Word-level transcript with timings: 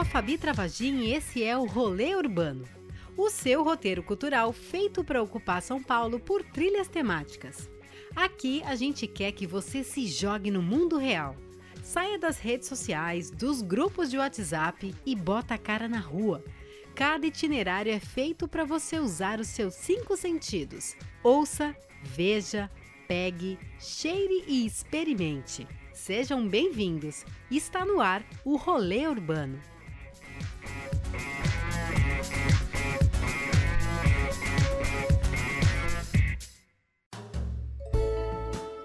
Sou 0.00 0.06
a 0.06 0.12
Fabi 0.12 0.38
Travagin 0.38 1.00
e 1.00 1.12
esse 1.12 1.44
é 1.44 1.54
o 1.58 1.66
Rolê 1.66 2.14
Urbano, 2.16 2.64
o 3.18 3.28
seu 3.28 3.62
roteiro 3.62 4.02
cultural 4.02 4.50
feito 4.50 5.04
para 5.04 5.22
ocupar 5.22 5.60
São 5.60 5.82
Paulo 5.82 6.18
por 6.18 6.42
trilhas 6.42 6.88
temáticas. 6.88 7.68
Aqui 8.16 8.62
a 8.64 8.74
gente 8.74 9.06
quer 9.06 9.32
que 9.32 9.46
você 9.46 9.84
se 9.84 10.06
jogue 10.06 10.50
no 10.50 10.62
mundo 10.62 10.96
real. 10.96 11.36
Saia 11.82 12.18
das 12.18 12.38
redes 12.38 12.66
sociais, 12.66 13.30
dos 13.30 13.60
grupos 13.60 14.10
de 14.10 14.16
WhatsApp 14.16 14.94
e 15.04 15.14
bota 15.14 15.52
a 15.52 15.58
cara 15.58 15.86
na 15.86 16.00
rua. 16.00 16.42
Cada 16.94 17.26
itinerário 17.26 17.92
é 17.92 18.00
feito 18.00 18.48
para 18.48 18.64
você 18.64 18.98
usar 18.98 19.38
os 19.38 19.48
seus 19.48 19.74
cinco 19.74 20.16
sentidos. 20.16 20.96
Ouça, 21.22 21.76
veja, 22.02 22.70
pegue, 23.06 23.58
cheire 23.78 24.44
e 24.48 24.64
experimente. 24.64 25.68
Sejam 25.92 26.48
bem-vindos! 26.48 27.26
Está 27.50 27.84
no 27.84 28.00
ar 28.00 28.24
o 28.46 28.56
Rolê 28.56 29.06
Urbano. 29.06 29.60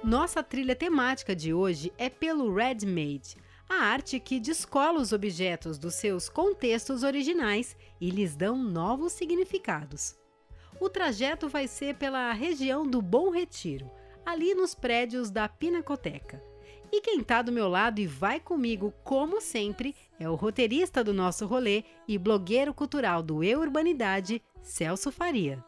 Nossa 0.06 0.44
trilha 0.44 0.76
temática 0.76 1.36
de 1.36 1.52
hoje 1.52 1.92
é 1.98 2.12
pelo 2.12 2.54
Red 2.54 2.86
Made, 2.86 3.38
a 3.68 3.86
arte 3.86 4.20
que 4.20 4.40
descola 4.40 5.00
os 5.00 5.12
objetos 5.12 5.80
dos 5.80 5.96
seus 5.96 6.30
contextos 6.30 7.02
originais 7.02 7.76
e 8.00 8.12
lhes 8.12 8.36
dão 8.36 8.56
novos 8.56 9.14
significados. 9.14 10.16
O 10.80 10.90
trajeto 10.90 11.50
vai 11.50 11.68
ser 11.68 11.96
pela 11.96 12.32
região 12.34 12.86
do 12.86 13.02
Bom 13.02 13.32
Retiro, 13.32 13.90
ali 14.24 14.54
nos 14.54 14.76
prédios 14.76 15.32
da 15.32 15.50
Pinacoteca. 15.50 16.40
E 16.92 17.02
quem 17.02 17.22
está 17.22 17.42
do 17.42 17.52
meu 17.52 17.68
lado 17.68 18.00
e 18.00 18.06
vai 18.06 18.40
comigo, 18.40 18.94
como 19.04 19.42
sempre, 19.42 19.96
é 20.20 20.30
o 20.30 20.36
roteirista 20.36 21.04
do 21.04 21.16
nosso 21.16 21.48
rolê 21.48 21.84
e 22.08 22.20
blogueiro 22.20 22.76
cultural 22.76 23.24
do 23.24 23.44
Eu 23.44 23.60
Urbanidade, 23.60 24.40
Celso 24.62 25.12
Faria. 25.12 25.66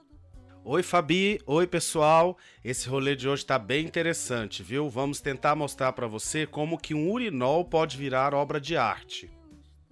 Oi, 0.69 0.83
Fabi. 0.83 1.39
Oi, 1.45 1.65
pessoal. 1.65 2.37
Esse 2.61 2.89
rolê 2.89 3.15
de 3.15 3.25
hoje 3.25 3.43
está 3.43 3.57
bem 3.57 3.85
interessante, 3.85 4.61
viu? 4.61 4.89
Vamos 4.89 5.21
tentar 5.21 5.55
mostrar 5.55 5.93
para 5.93 6.07
você 6.07 6.45
como 6.45 6.77
que 6.77 6.93
um 6.93 7.09
urinol 7.09 7.63
pode 7.63 7.95
virar 7.95 8.33
obra 8.33 8.59
de 8.59 8.75
arte. 8.75 9.31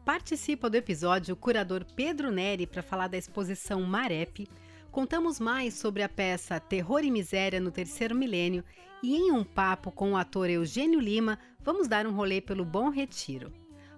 Participa 0.04 0.70
do 0.70 0.76
episódio 0.76 1.34
o 1.34 1.38
curador 1.38 1.86
Pedro 1.96 2.30
Neri 2.30 2.68
para 2.68 2.82
falar 2.82 3.08
da 3.08 3.18
exposição 3.18 3.84
Marep. 3.84 4.50
Contamos 4.92 5.40
mais 5.40 5.76
sobre 5.76 6.04
a 6.04 6.10
peça 6.10 6.60
Terror 6.60 7.06
e 7.06 7.10
Miséria 7.10 7.62
no 7.62 7.72
Terceiro 7.72 8.14
Milênio 8.14 8.62
e 9.02 9.16
em 9.16 9.32
um 9.32 9.46
papo 9.46 9.94
com 9.94 10.12
o 10.12 10.18
ator 10.18 10.50
Eugênio 10.50 11.00
Lima, 11.00 11.40
vamos 11.62 11.88
dar 11.88 12.06
um 12.06 12.12
rolê 12.12 12.42
pelo 12.42 12.66
Bom 12.66 12.90
Retiro. 12.90 13.50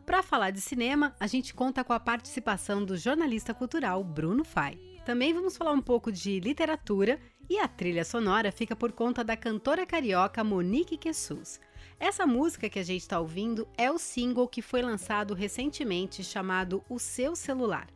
Para 0.06 0.22
falar 0.22 0.52
de 0.52 0.62
cinema, 0.62 1.16
a 1.20 1.26
gente 1.26 1.56
conta 1.56 1.84
com 1.84 1.92
a 1.92 2.00
participação 2.00 2.86
do 2.86 2.96
jornalista 2.96 3.52
cultural 3.52 4.04
Bruno 4.04 4.44
Fai. 4.44 4.78
Também 5.08 5.34
vamos 5.34 5.56
falar 5.56 5.72
um 5.72 5.80
pouco 5.82 6.12
de 6.12 6.38
literatura 6.42 7.18
e 7.50 7.58
a 7.58 7.66
trilha 7.66 8.04
sonora 8.04 8.52
fica 8.52 8.76
por 8.76 8.92
conta 8.92 9.24
da 9.24 9.38
cantora 9.38 9.86
carioca 9.86 10.44
Monique 10.44 10.98
Quessus. 10.98 11.62
Essa 11.98 12.28
música 12.28 12.68
que 12.68 12.78
a 12.78 12.84
gente 12.84 13.04
está 13.04 13.18
ouvindo 13.18 13.66
é 13.78 13.90
o 13.90 13.98
single 13.98 14.50
que 14.50 14.62
foi 14.62 14.82
lançado 14.82 15.34
recentemente 15.34 16.26
chamado 16.26 16.84
O 16.90 17.00
Seu 17.00 17.38
Celular. 17.38 17.88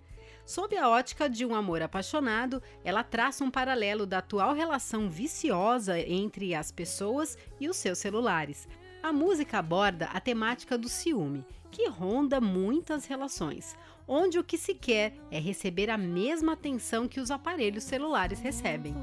Sob 0.45 0.77
a 0.77 0.87
ótica 0.87 1.29
de 1.29 1.45
um 1.45 1.53
amor 1.53 1.81
apaixonado, 1.81 2.63
ela 2.81 3.03
traça 3.03 3.43
um 3.43 3.51
paralelo 3.51 4.05
da 4.05 4.19
atual 4.19 4.53
relação 4.53 5.09
viciosa 5.09 5.99
entre 5.99 6.55
as 6.55 6.71
pessoas 6.71 7.37
e 7.59 7.67
os 7.67 7.75
seus 7.75 7.97
celulares. 7.97 8.69
A 9.03 9.11
música 9.11 9.57
aborda 9.57 10.05
a 10.13 10.21
temática 10.21 10.77
do 10.77 10.87
ciúme, 10.87 11.45
que 11.71 11.89
ronda 11.89 12.39
muitas 12.39 13.05
relações, 13.05 13.75
onde 14.13 14.37
o 14.37 14.43
que 14.43 14.57
se 14.57 14.75
quer 14.75 15.13
é 15.31 15.39
receber 15.39 15.89
a 15.89 15.97
mesma 15.97 16.51
atenção 16.51 17.07
que 17.07 17.21
os 17.21 17.31
aparelhos 17.31 17.85
celulares 17.85 18.41
recebem. 18.41 18.93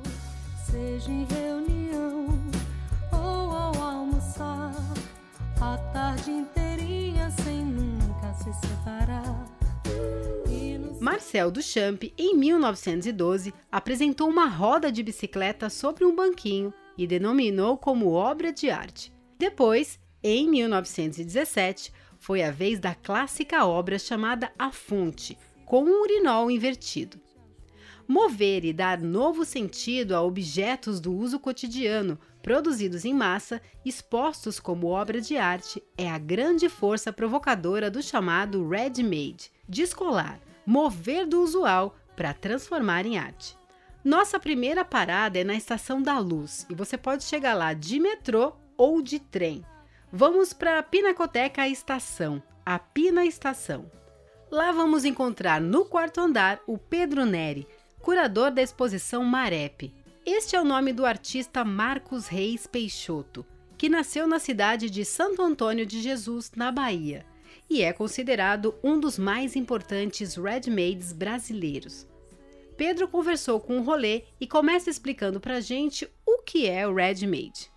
Seja 0.70 1.10
em 1.10 1.24
reunião 1.24 2.26
ou 3.10 3.18
ao 3.18 3.74
almoçar, 3.82 4.74
a 5.62 5.78
tarde 5.94 6.30
inteirinha 6.30 7.30
sem 7.30 7.64
nunca 7.64 8.34
se 8.34 8.52
separar. 8.52 9.46
Marcel 11.00 11.50
Duchamp, 11.50 12.12
em 12.18 12.36
1912, 12.36 13.54
apresentou 13.72 14.28
uma 14.28 14.46
roda 14.46 14.92
de 14.92 15.02
bicicleta 15.02 15.70
sobre 15.70 16.04
um 16.04 16.14
banquinho 16.14 16.74
e 16.98 17.06
denominou 17.06 17.78
como 17.78 18.12
obra 18.12 18.52
de 18.52 18.68
arte. 18.68 19.10
Depois, 19.38 19.98
em 20.22 20.50
1917, 20.50 21.92
foi 22.18 22.42
a 22.42 22.50
vez 22.50 22.78
da 22.78 22.94
clássica 22.94 23.64
obra 23.64 23.98
chamada 23.98 24.52
A 24.58 24.70
Fonte, 24.70 25.38
com 25.64 25.84
um 25.84 26.02
urinol 26.02 26.50
invertido. 26.50 27.20
Mover 28.06 28.64
e 28.64 28.72
dar 28.72 28.98
novo 28.98 29.44
sentido 29.44 30.14
a 30.14 30.22
objetos 30.22 30.98
do 30.98 31.12
uso 31.14 31.38
cotidiano, 31.38 32.18
produzidos 32.42 33.04
em 33.04 33.12
massa, 33.12 33.60
expostos 33.84 34.58
como 34.58 34.86
obra 34.86 35.20
de 35.20 35.36
arte, 35.36 35.82
é 35.96 36.08
a 36.08 36.16
grande 36.16 36.70
força 36.70 37.12
provocadora 37.12 37.90
do 37.90 38.02
chamado 38.02 38.66
ready-made, 38.66 39.50
descolar, 39.68 40.40
mover 40.64 41.26
do 41.26 41.42
usual 41.42 41.96
para 42.16 42.32
transformar 42.32 43.04
em 43.04 43.18
arte. 43.18 43.56
Nossa 44.02 44.40
primeira 44.40 44.86
parada 44.86 45.38
é 45.38 45.44
na 45.44 45.54
Estação 45.54 46.00
da 46.00 46.18
Luz 46.18 46.66
e 46.70 46.74
você 46.74 46.96
pode 46.96 47.24
chegar 47.24 47.52
lá 47.52 47.74
de 47.74 48.00
metrô 48.00 48.54
ou 48.74 49.02
de 49.02 49.18
trem. 49.18 49.62
Vamos 50.12 50.52
para 50.52 50.78
a 50.78 50.82
Pinacoteca 50.82 51.68
Estação, 51.68 52.42
a 52.64 52.78
Pina 52.78 53.24
Estação. 53.24 53.90
Lá 54.50 54.72
vamos 54.72 55.04
encontrar 55.04 55.60
no 55.60 55.84
quarto 55.84 56.20
andar 56.20 56.60
o 56.66 56.78
Pedro 56.78 57.26
Neri, 57.26 57.66
curador 58.00 58.50
da 58.50 58.62
exposição 58.62 59.22
Marep. 59.24 59.92
Este 60.24 60.56
é 60.56 60.60
o 60.60 60.64
nome 60.64 60.92
do 60.92 61.04
artista 61.04 61.64
Marcos 61.64 62.26
Reis 62.26 62.66
Peixoto, 62.66 63.44
que 63.76 63.88
nasceu 63.88 64.26
na 64.26 64.38
cidade 64.38 64.88
de 64.88 65.04
Santo 65.04 65.42
Antônio 65.42 65.84
de 65.84 66.00
Jesus, 66.00 66.50
na 66.56 66.72
Bahia 66.72 67.24
e 67.70 67.82
é 67.82 67.92
considerado 67.92 68.74
um 68.82 68.98
dos 68.98 69.18
mais 69.18 69.54
importantes 69.54 70.36
ready-mades 70.36 71.12
brasileiros. 71.12 72.06
Pedro 72.76 73.08
conversou 73.08 73.60
com 73.60 73.78
o 73.78 73.82
rolê 73.82 74.24
e 74.40 74.46
começa 74.46 74.88
explicando 74.88 75.40
pra 75.40 75.60
gente 75.60 76.08
o 76.24 76.42
que 76.42 76.66
é 76.66 76.86
o 76.86 76.94
ready-made. 76.94 77.70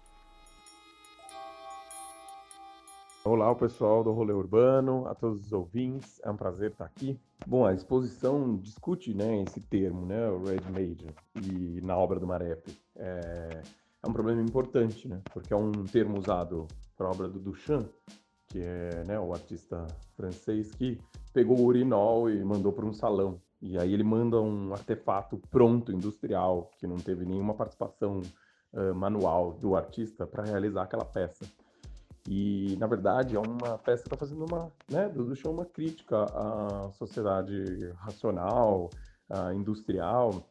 Olá, 3.23 3.53
pessoal 3.53 4.03
do 4.03 4.11
Rolê 4.11 4.33
Urbano, 4.33 5.05
a 5.05 5.13
todos 5.13 5.45
os 5.45 5.53
ouvintes, 5.53 6.19
é 6.23 6.31
um 6.31 6.35
prazer 6.35 6.71
estar 6.71 6.85
aqui. 6.85 7.19
Bom, 7.45 7.63
a 7.63 7.71
exposição 7.71 8.57
discute 8.57 9.13
né, 9.13 9.43
esse 9.43 9.61
termo, 9.61 10.07
né, 10.07 10.27
o 10.27 10.43
ready-made, 10.43 11.05
e 11.35 11.79
na 11.85 11.95
obra 11.95 12.19
do 12.19 12.25
Marep. 12.25 12.65
É, 12.95 13.61
é 14.01 14.09
um 14.09 14.11
problema 14.11 14.41
importante, 14.41 15.07
né, 15.07 15.21
porque 15.31 15.53
é 15.53 15.55
um 15.55 15.71
termo 15.71 16.17
usado 16.17 16.67
para 16.97 17.05
a 17.05 17.11
obra 17.11 17.29
do 17.29 17.37
Duchamp, 17.37 17.87
que 18.47 18.59
é 18.59 19.03
né, 19.05 19.19
o 19.19 19.31
artista 19.33 19.85
francês 20.17 20.71
que 20.71 20.99
pegou 21.31 21.59
o 21.59 21.65
urinol 21.65 22.27
e 22.27 22.43
mandou 22.43 22.73
para 22.73 22.87
um 22.87 22.93
salão. 22.93 23.39
E 23.61 23.77
aí 23.77 23.93
ele 23.93 24.03
manda 24.03 24.41
um 24.41 24.73
artefato 24.73 25.39
pronto, 25.51 25.91
industrial, 25.91 26.71
que 26.79 26.87
não 26.87 26.97
teve 26.97 27.23
nenhuma 27.23 27.53
participação 27.53 28.21
uh, 28.73 28.95
manual 28.95 29.53
do 29.53 29.75
artista 29.75 30.25
para 30.25 30.43
realizar 30.43 30.81
aquela 30.81 31.05
peça. 31.05 31.45
E, 32.27 32.75
na 32.79 32.87
verdade, 32.87 33.35
é 33.35 33.39
uma 33.39 33.77
peça 33.77 34.03
que 34.03 34.07
está 34.07 34.17
fazendo 34.17 34.45
uma, 34.45 34.71
né, 34.89 35.09
do 35.09 35.35
show 35.35 35.51
uma 35.51 35.65
crítica 35.65 36.23
à 36.23 36.91
sociedade 36.91 37.91
racional, 37.97 38.89
à 39.29 39.53
industrial, 39.53 40.45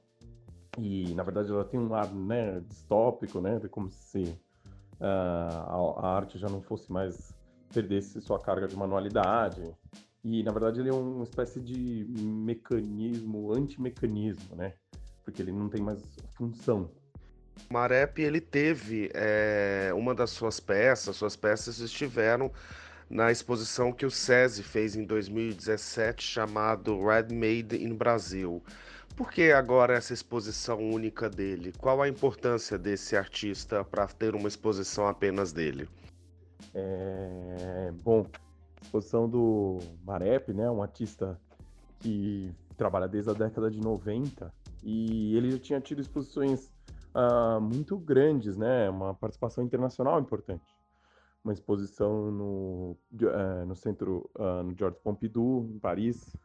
e, 0.79 1.15
na 1.15 1.23
verdade, 1.23 1.51
ela 1.51 1.65
tem 1.65 1.79
um 1.79 1.89
lado 1.89 2.15
né, 2.15 2.61
distópico, 2.61 3.41
né, 3.41 3.59
de 3.59 3.69
como 3.69 3.91
se 3.91 4.23
uh, 5.01 5.05
a, 5.05 6.07
a 6.07 6.17
arte 6.17 6.39
já 6.39 6.49
não 6.49 6.61
fosse 6.61 6.91
mais 6.93 7.35
perdesse 7.73 8.21
sua 8.21 8.39
carga 8.39 8.67
de 8.67 8.77
manualidade. 8.77 9.63
E, 10.23 10.43
na 10.43 10.53
verdade, 10.53 10.81
ele 10.81 10.91
é 10.91 10.93
uma 10.93 11.25
espécie 11.25 11.61
de 11.61 12.05
mecanismo, 12.19 13.53
antimecanismo, 13.53 14.55
né? 14.55 14.75
Porque 15.25 15.41
ele 15.41 15.53
não 15.53 15.69
tem 15.69 15.81
mais 15.81 16.03
função. 16.35 16.91
Marep, 17.69 18.19
ele 18.19 18.41
teve 18.41 19.11
é, 19.15 19.91
uma 19.95 20.15
das 20.15 20.31
suas 20.31 20.61
peças, 20.61 21.17
suas 21.17 21.37
peças 21.37 21.79
estiveram 21.79 22.51
na 23.09 23.33
exposição 23.33 23.93
que 23.93 24.07
o 24.07 24.11
SESI 24.11 24.63
fez 24.63 24.95
em 24.95 25.05
2017, 25.05 26.23
chamado 26.23 27.05
Red 27.05 27.35
Made 27.35 27.77
in 27.77 27.95
Brasil. 27.95 28.63
Por 29.17 29.33
que 29.33 29.51
agora 29.51 29.95
essa 29.95 30.15
exposição 30.15 30.79
única 30.79 31.29
dele? 31.29 31.73
Qual 31.79 32.01
a 32.01 32.09
importância 32.09 32.79
desse 32.79 33.17
artista 33.17 33.85
para 33.85 34.07
ter 34.07 34.35
uma 34.35 34.49
exposição 34.49 35.09
apenas 35.09 35.53
dele? 35.53 35.89
É, 36.73 37.93
bom, 38.03 38.25
exposição 38.81 39.29
do 39.29 39.81
Marep, 40.05 40.53
né, 40.53 40.71
um 40.71 40.83
artista 40.83 41.39
que 41.99 42.53
trabalha 42.77 43.09
desde 43.09 43.31
a 43.31 43.35
década 43.35 43.71
de 43.71 43.81
90 43.81 44.53
e 44.83 45.37
ele 45.37 45.51
já 45.51 45.59
tinha 45.59 45.81
tido 45.81 46.01
exposições 46.01 46.71
uh, 47.15 47.61
muito 47.61 47.97
grandes, 47.99 48.57
né, 48.57 48.89
uma 48.91 49.15
participação 49.15 49.65
internacional 49.65 50.21
importante. 50.21 50.65
uma 51.43 51.53
exposição 51.53 52.31
no, 52.31 52.97
uh, 53.15 53.67
no 53.67 53.75
centro, 53.75 54.31
uh, 54.37 54.63
no 54.63 54.77
Georges 54.77 55.01
Pompidou, 55.01 55.65
em 55.65 55.79
Paris, 55.79 56.37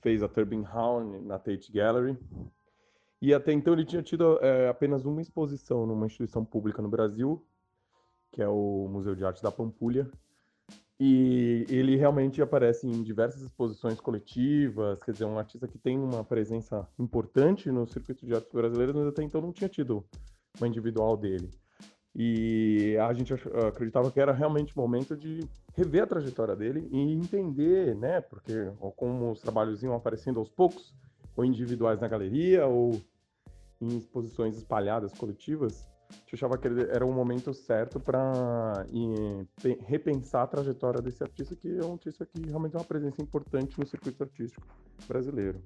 fez 0.00 0.22
a 0.22 0.28
Turbine 0.28 0.64
Hound 0.64 1.20
na 1.26 1.38
Tate 1.38 1.72
Gallery, 1.72 2.16
e 3.20 3.34
até 3.34 3.52
então 3.52 3.72
ele 3.72 3.84
tinha 3.84 4.02
tido 4.02 4.34
uh, 4.36 4.70
apenas 4.70 5.04
uma 5.04 5.20
exposição 5.20 5.84
numa 5.86 6.06
instituição 6.06 6.44
pública 6.44 6.80
no 6.80 6.88
Brasil, 6.88 7.44
que 8.30 8.40
é 8.40 8.48
o 8.48 8.88
Museu 8.88 9.14
de 9.14 9.24
Arte 9.24 9.42
da 9.42 9.50
Pampulha, 9.50 10.08
e 11.00 11.64
ele 11.68 11.96
realmente 11.96 12.42
aparece 12.42 12.86
em 12.86 13.02
diversas 13.02 13.42
exposições 13.42 14.00
coletivas, 14.00 15.00
quer 15.02 15.12
dizer, 15.12 15.26
um 15.26 15.38
artista 15.38 15.68
que 15.68 15.78
tem 15.78 15.96
uma 15.96 16.24
presença 16.24 16.88
importante 16.98 17.70
no 17.70 17.86
circuito 17.86 18.26
de 18.26 18.34
artes 18.34 18.52
brasileiras, 18.52 18.96
mas 18.96 19.06
até 19.06 19.22
então 19.22 19.40
não 19.40 19.52
tinha 19.52 19.68
tido 19.68 20.04
uma 20.58 20.66
individual 20.66 21.16
dele. 21.16 21.50
E 22.14 22.96
a 23.00 23.12
gente 23.12 23.32
acreditava 23.32 24.10
que 24.10 24.18
era 24.18 24.32
realmente 24.32 24.76
o 24.76 24.80
momento 24.80 25.16
de 25.16 25.48
rever 25.72 26.02
a 26.02 26.06
trajetória 26.06 26.56
dele 26.56 26.88
e 26.90 27.12
entender, 27.12 27.94
né? 27.94 28.20
Porque 28.20 28.72
como 28.96 29.30
os 29.30 29.40
trabalhos 29.40 29.84
iam 29.84 29.94
aparecendo 29.94 30.40
aos 30.40 30.48
poucos, 30.48 30.96
ou 31.36 31.44
individuais 31.44 32.00
na 32.00 32.08
galeria, 32.08 32.66
ou 32.66 33.00
em 33.80 33.98
exposições 33.98 34.56
espalhadas, 34.56 35.12
coletivas, 35.12 35.88
gente 36.12 36.34
achava 36.34 36.58
que 36.58 36.68
era 36.68 37.04
o 37.04 37.12
momento 37.12 37.54
certo 37.54 37.98
para 37.98 38.84
repensar 39.86 40.42
a 40.42 40.46
trajetória 40.46 41.00
desse 41.00 41.22
artista, 41.22 41.54
que 41.56 41.78
é 41.78 41.84
um 41.84 41.92
artista 41.92 42.26
que 42.26 42.40
realmente 42.46 42.72
tem 42.72 42.80
uma 42.80 42.86
presença 42.86 43.22
importante 43.22 43.78
no 43.78 43.86
circuito 43.86 44.22
artístico 44.22 44.66
brasileiro. 45.06 45.62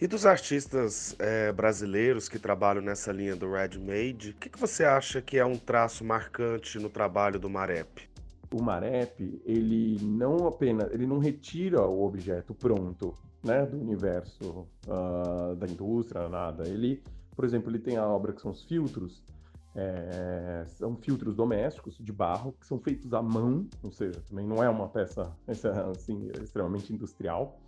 E 0.00 0.06
dos 0.06 0.26
artistas 0.26 1.14
é, 1.18 1.52
brasileiros 1.52 2.28
que 2.28 2.38
trabalham 2.38 2.82
nessa 2.82 3.12
linha 3.12 3.36
do 3.36 3.50
Red 3.52 3.78
Made, 3.78 4.30
o 4.30 4.34
que, 4.34 4.48
que, 4.48 4.58
você 4.58 4.84
acha 4.84 5.22
que 5.22 5.38
é 5.38 5.44
um 5.44 5.56
traço 5.56 6.04
marcante 6.04 6.78
no 6.78 6.90
trabalho 6.90 7.38
do 7.38 7.48
Marep? 7.48 8.08
O 8.52 8.62
Marep, 8.62 9.40
ele 9.44 9.98
não 10.02 10.46
apenas, 10.46 10.92
ele 10.92 11.06
não 11.06 11.18
retira 11.18 11.82
o 11.82 12.04
objeto 12.04 12.52
pronto, 12.54 13.14
né, 13.42 13.64
do 13.66 13.76
universo 13.76 14.66
uh, 14.86 15.54
da 15.56 15.66
indústria, 15.66 16.28
nada. 16.28 16.68
Ele, 16.68 17.02
por 17.36 17.44
exemplo, 17.44 17.70
ele 17.70 17.78
tem 17.78 17.96
a 17.96 18.06
obra 18.06 18.32
que 18.32 18.40
são 18.40 18.50
os 18.50 18.64
filtros, 18.64 19.22
é, 19.74 20.64
são 20.68 20.96
filtros 20.96 21.34
domésticos 21.34 21.98
de 21.98 22.12
barro 22.12 22.52
que 22.52 22.66
são 22.66 22.78
feitos 22.78 23.12
à 23.12 23.20
mão, 23.20 23.66
ou 23.82 23.90
seja, 23.90 24.20
também 24.28 24.46
não 24.46 24.62
é 24.62 24.68
uma 24.68 24.88
peça 24.88 25.36
assim 25.90 26.30
extremamente 26.42 26.92
industrial 26.92 27.58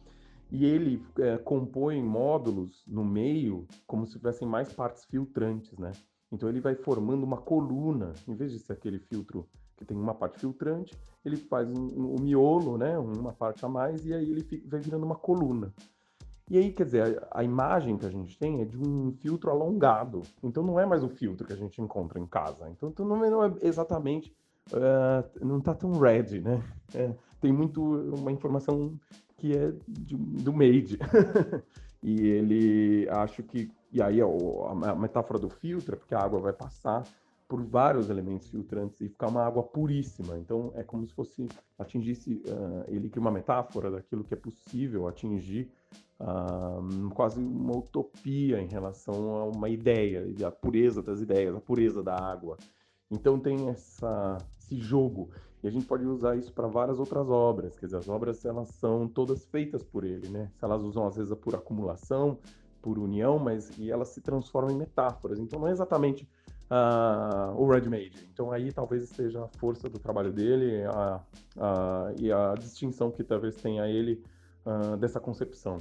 e 0.50 0.64
ele 0.64 1.05
é, 1.19 1.37
compõe 1.38 2.03
módulos 2.03 2.85
no 2.87 3.05
meio 3.05 3.67
como 3.87 4.06
se 4.06 4.17
tivessem 4.17 4.47
mais 4.47 4.73
partes 4.73 5.05
filtrantes, 5.05 5.76
né? 5.79 5.93
Então 6.31 6.49
ele 6.49 6.61
vai 6.61 6.75
formando 6.75 7.25
uma 7.25 7.38
coluna, 7.38 8.12
em 8.26 8.35
vez 8.35 8.52
de 8.52 8.59
ser 8.59 8.73
aquele 8.73 8.99
filtro 8.99 9.49
que 9.76 9.85
tem 9.85 9.97
uma 9.97 10.14
parte 10.14 10.38
filtrante, 10.38 10.97
ele 11.25 11.37
faz 11.37 11.69
um, 11.69 11.87
um, 11.87 12.14
um 12.14 12.20
miolo, 12.20 12.79
né? 12.79 12.99
Uma 12.99 13.32
parte 13.32 13.64
a 13.64 13.69
mais 13.69 14.05
e 14.06 14.14
aí 14.14 14.31
ele 14.31 14.43
fica, 14.43 14.69
vai 14.69 14.81
virando 14.81 15.05
uma 15.05 15.17
coluna. 15.17 15.73
E 16.49 16.59
aí, 16.59 16.73
quer 16.73 16.85
dizer, 16.85 17.23
a, 17.31 17.41
a, 17.41 17.45
imagem 17.45 17.97
que 17.97 18.07
a 18.07 18.11
gente 18.11 18.39
tem 18.39 18.61
é 18.61 18.65
de 18.65 18.79
um 18.79 19.13
filtro 19.13 19.51
alongado. 19.51 20.23
Então 20.43 20.63
não 20.63 20.79
é 20.79 20.87
mais 20.87 21.03
o 21.03 21.09
filtro 21.09 21.47
que 21.47 21.53
a 21.53 21.57
gente 21.57 21.83
encontra 21.83 22.21
em 22.21 22.27
casa. 22.27 22.71
Então, 22.71 22.93
não, 23.05 23.25
é, 23.25 23.31
não 23.31 23.45
é 23.45 23.53
exatamente. 23.63 24.33
Uh, 24.73 25.45
não 25.45 25.59
está 25.59 25.75
tão 25.75 25.93
red, 25.99 26.41
né? 26.41 26.63
É, 26.95 27.13
tem 27.41 27.53
muito 27.53 27.83
uma 27.83 28.33
informação 28.33 28.99
que 29.37 29.57
é 29.57 29.73
de, 29.89 30.17
do 30.17 30.53
made. 30.53 30.99
e 32.03 32.27
ele, 32.27 33.09
acho 33.11 33.43
que, 33.43 33.71
e 33.93 34.01
aí 34.01 34.21
a, 34.21 34.95
metáfora 34.95 35.39
do 35.39 35.49
filtro 35.49 35.95
é 35.95 35.99
porque 35.99 36.15
a 36.15 36.21
água 36.21 36.41
vai 36.41 36.53
passar 36.53 37.05
por 37.49 37.63
vários 37.63 38.11
elementos 38.11 38.49
filtrantes 38.49 39.01
e 39.01 39.09
ficar 39.09 39.29
uma 39.29 39.45
água 39.45 39.63
puríssima. 39.63 40.37
Então 40.39 40.73
é 40.75 40.83
como 40.83 41.07
se 41.07 41.15
fosse 41.15 41.49
atingisse, 41.79 42.43
uh, 42.47 42.85
ele 42.89 43.09
cria 43.09 43.21
uma 43.21 43.31
metáfora 43.31 43.91
daquilo 43.91 44.25
que 44.25 44.35
é 44.35 44.37
possível 44.37 45.07
atingir, 45.07 45.71
quase 47.15 47.39
uma 47.39 47.77
utopia 47.77 48.61
em 48.61 48.67
relação 48.67 49.37
a 49.37 49.45
uma 49.45 49.69
ideia, 49.69 50.27
a 50.47 50.51
pureza 50.51 51.03
das 51.03 51.21
ideias, 51.21 51.55
a 51.55 51.61
pureza 51.61 52.03
da 52.03 52.17
água. 52.17 52.57
Então 53.11 53.39
tem 53.39 53.69
essa, 53.69 54.39
esse 54.59 54.79
jogo 54.79 55.31
e 55.63 55.69
a 55.69 55.71
gente 55.71 55.87
pode 55.87 56.05
usar 56.05 56.37
isso 56.37 56.53
para 56.53 56.67
várias 56.67 56.99
outras 56.99 57.29
obras. 57.29 57.79
Quer 57.79 57.87
dizer, 57.87 57.99
as 57.99 58.09
obras 58.09 58.45
elas 58.45 58.69
são 58.69 59.07
todas 59.09 59.45
feitas 59.47 59.83
por 59.83 60.05
ele, 60.05 60.29
né? 60.29 60.51
Elas 60.61 60.83
usam 60.83 61.07
às 61.07 61.17
vezes 61.17 61.35
por 61.39 61.55
acumulação, 61.55 62.39
por 62.81 62.99
união, 62.99 63.39
mas 63.39 63.77
e 63.79 63.91
elas 63.91 64.09
se 64.09 64.21
transformam 64.21 64.73
em 64.73 64.79
metáforas. 64.79 65.39
Então 65.39 65.61
não 65.61 65.69
é 65.69 65.73
exatamente 65.73 66.29
uh, 66.71 67.61
o 67.61 67.69
Red 67.69 67.89
Made. 67.89 68.29
Então 68.33 68.53
aí 68.53 68.73
talvez 68.73 69.03
esteja 69.03 69.45
a 69.45 69.49
força 69.59 69.89
do 69.89 69.99
trabalho 69.99 70.33
dele 70.33 70.85
a, 70.85 71.21
a, 71.59 72.12
e 72.19 72.33
a 72.33 72.55
distinção 72.55 73.11
que 73.11 73.23
talvez 73.23 73.57
tenha 73.57 73.89
ele 73.89 74.23
uh, 74.65 74.97
dessa 74.97 75.21
concepção. 75.21 75.79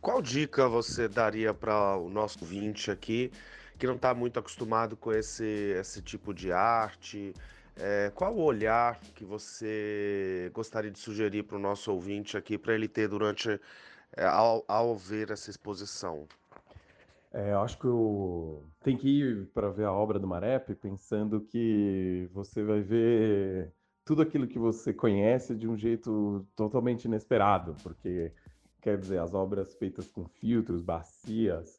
Qual 0.00 0.22
dica 0.22 0.68
você 0.68 1.08
daria 1.08 1.52
para 1.52 1.96
o 1.96 2.08
nosso 2.08 2.38
ouvinte 2.40 2.90
aqui 2.90 3.30
que 3.78 3.86
não 3.86 3.96
está 3.96 4.14
muito 4.14 4.38
acostumado 4.38 4.96
com 4.96 5.12
esse, 5.12 5.44
esse 5.44 6.00
tipo 6.00 6.32
de 6.32 6.52
arte? 6.52 7.34
É, 7.78 8.10
qual 8.14 8.34
o 8.34 8.42
olhar 8.42 8.98
que 9.14 9.24
você 9.24 10.50
gostaria 10.54 10.90
de 10.90 10.98
sugerir 10.98 11.42
para 11.42 11.56
o 11.56 11.60
nosso 11.60 11.92
ouvinte 11.92 12.36
aqui, 12.36 12.56
para 12.56 12.74
ele 12.74 12.88
ter 12.88 13.06
durante, 13.06 13.60
é, 14.16 14.24
ao, 14.24 14.64
ao, 14.66 14.96
ver 14.96 15.30
essa 15.30 15.50
exposição? 15.50 16.26
É, 17.32 17.52
eu 17.52 17.60
acho 17.60 17.78
que 17.78 17.84
eu... 17.84 18.64
tem 18.82 18.96
que 18.96 19.08
ir 19.08 19.46
para 19.52 19.68
ver 19.68 19.84
a 19.84 19.92
obra 19.92 20.18
do 20.18 20.26
Marep 20.26 20.74
pensando 20.76 21.42
que 21.42 22.30
você 22.32 22.62
vai 22.62 22.80
ver 22.80 23.74
tudo 24.06 24.22
aquilo 24.22 24.46
que 24.46 24.58
você 24.58 24.94
conhece 24.94 25.54
de 25.54 25.68
um 25.68 25.76
jeito 25.76 26.46
totalmente 26.56 27.04
inesperado, 27.04 27.76
porque, 27.82 28.32
quer 28.86 28.96
dizer, 28.98 29.18
as 29.18 29.34
obras 29.34 29.74
feitas 29.74 30.06
com 30.06 30.24
filtros, 30.28 30.80
bacias, 30.80 31.76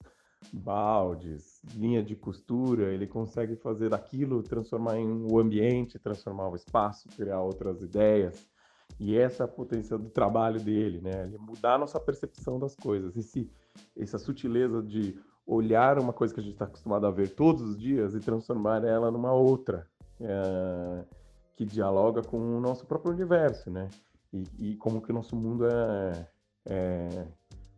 baldes, 0.51 1.62
linha 1.74 2.04
de 2.04 2.18
costura, 2.18 2.94
ele 2.94 3.07
consegue 3.07 3.56
fazer 3.56 3.88
daquilo, 3.92 4.44
transformar 4.44 4.98
em 4.98 5.07
um 5.07 5.39
ambiente, 5.39 5.98
transformar 5.98 6.50
o 6.50 6.56
espaço, 6.57 7.07
criar 7.15 7.39
outras 7.39 7.81
ideias. 7.81 8.45
E 9.00 9.18
essa 9.18 9.44
é 9.44 9.45
a 9.45 9.47
potência 9.47 9.97
do 9.97 10.09
trabalho 10.09 10.59
dele, 10.59 10.99
né? 10.99 11.23
Ele 11.23 11.37
mudar 11.37 11.76
a 11.76 11.78
nossa 11.78 11.97
percepção 11.97 12.59
das 12.59 12.76
coisas. 12.76 13.16
Esse, 13.16 13.49
essa 13.95 14.18
sutileza 14.18 14.83
de 14.83 15.18
olhar 15.45 15.99
uma 15.99 16.11
coisa 16.11 16.33
que 16.33 16.42
a 16.42 16.44
gente 16.44 16.56
está 16.56 16.66
acostumado 16.66 17.07
a 17.07 17.11
ver 17.11 17.30
todos 17.30 17.61
os 17.61 17.80
dias 17.80 18.16
e 18.16 18.19
transformar 18.19 18.83
ela 18.83 19.09
numa 19.09 19.31
outra, 19.31 19.87
é, 20.19 21.06
que 21.56 21.64
dialoga 21.64 22.21
com 22.21 22.37
o 22.37 22.59
nosso 22.59 22.85
próprio 22.85 23.14
universo, 23.14 23.71
né? 23.71 23.87
E, 24.33 24.44
e 24.59 24.76
como 24.76 25.02
que 25.02 25.09
o 25.09 25.16
nosso 25.16 25.37
mundo 25.37 25.66
é, 25.66 26.28
é 26.69 27.28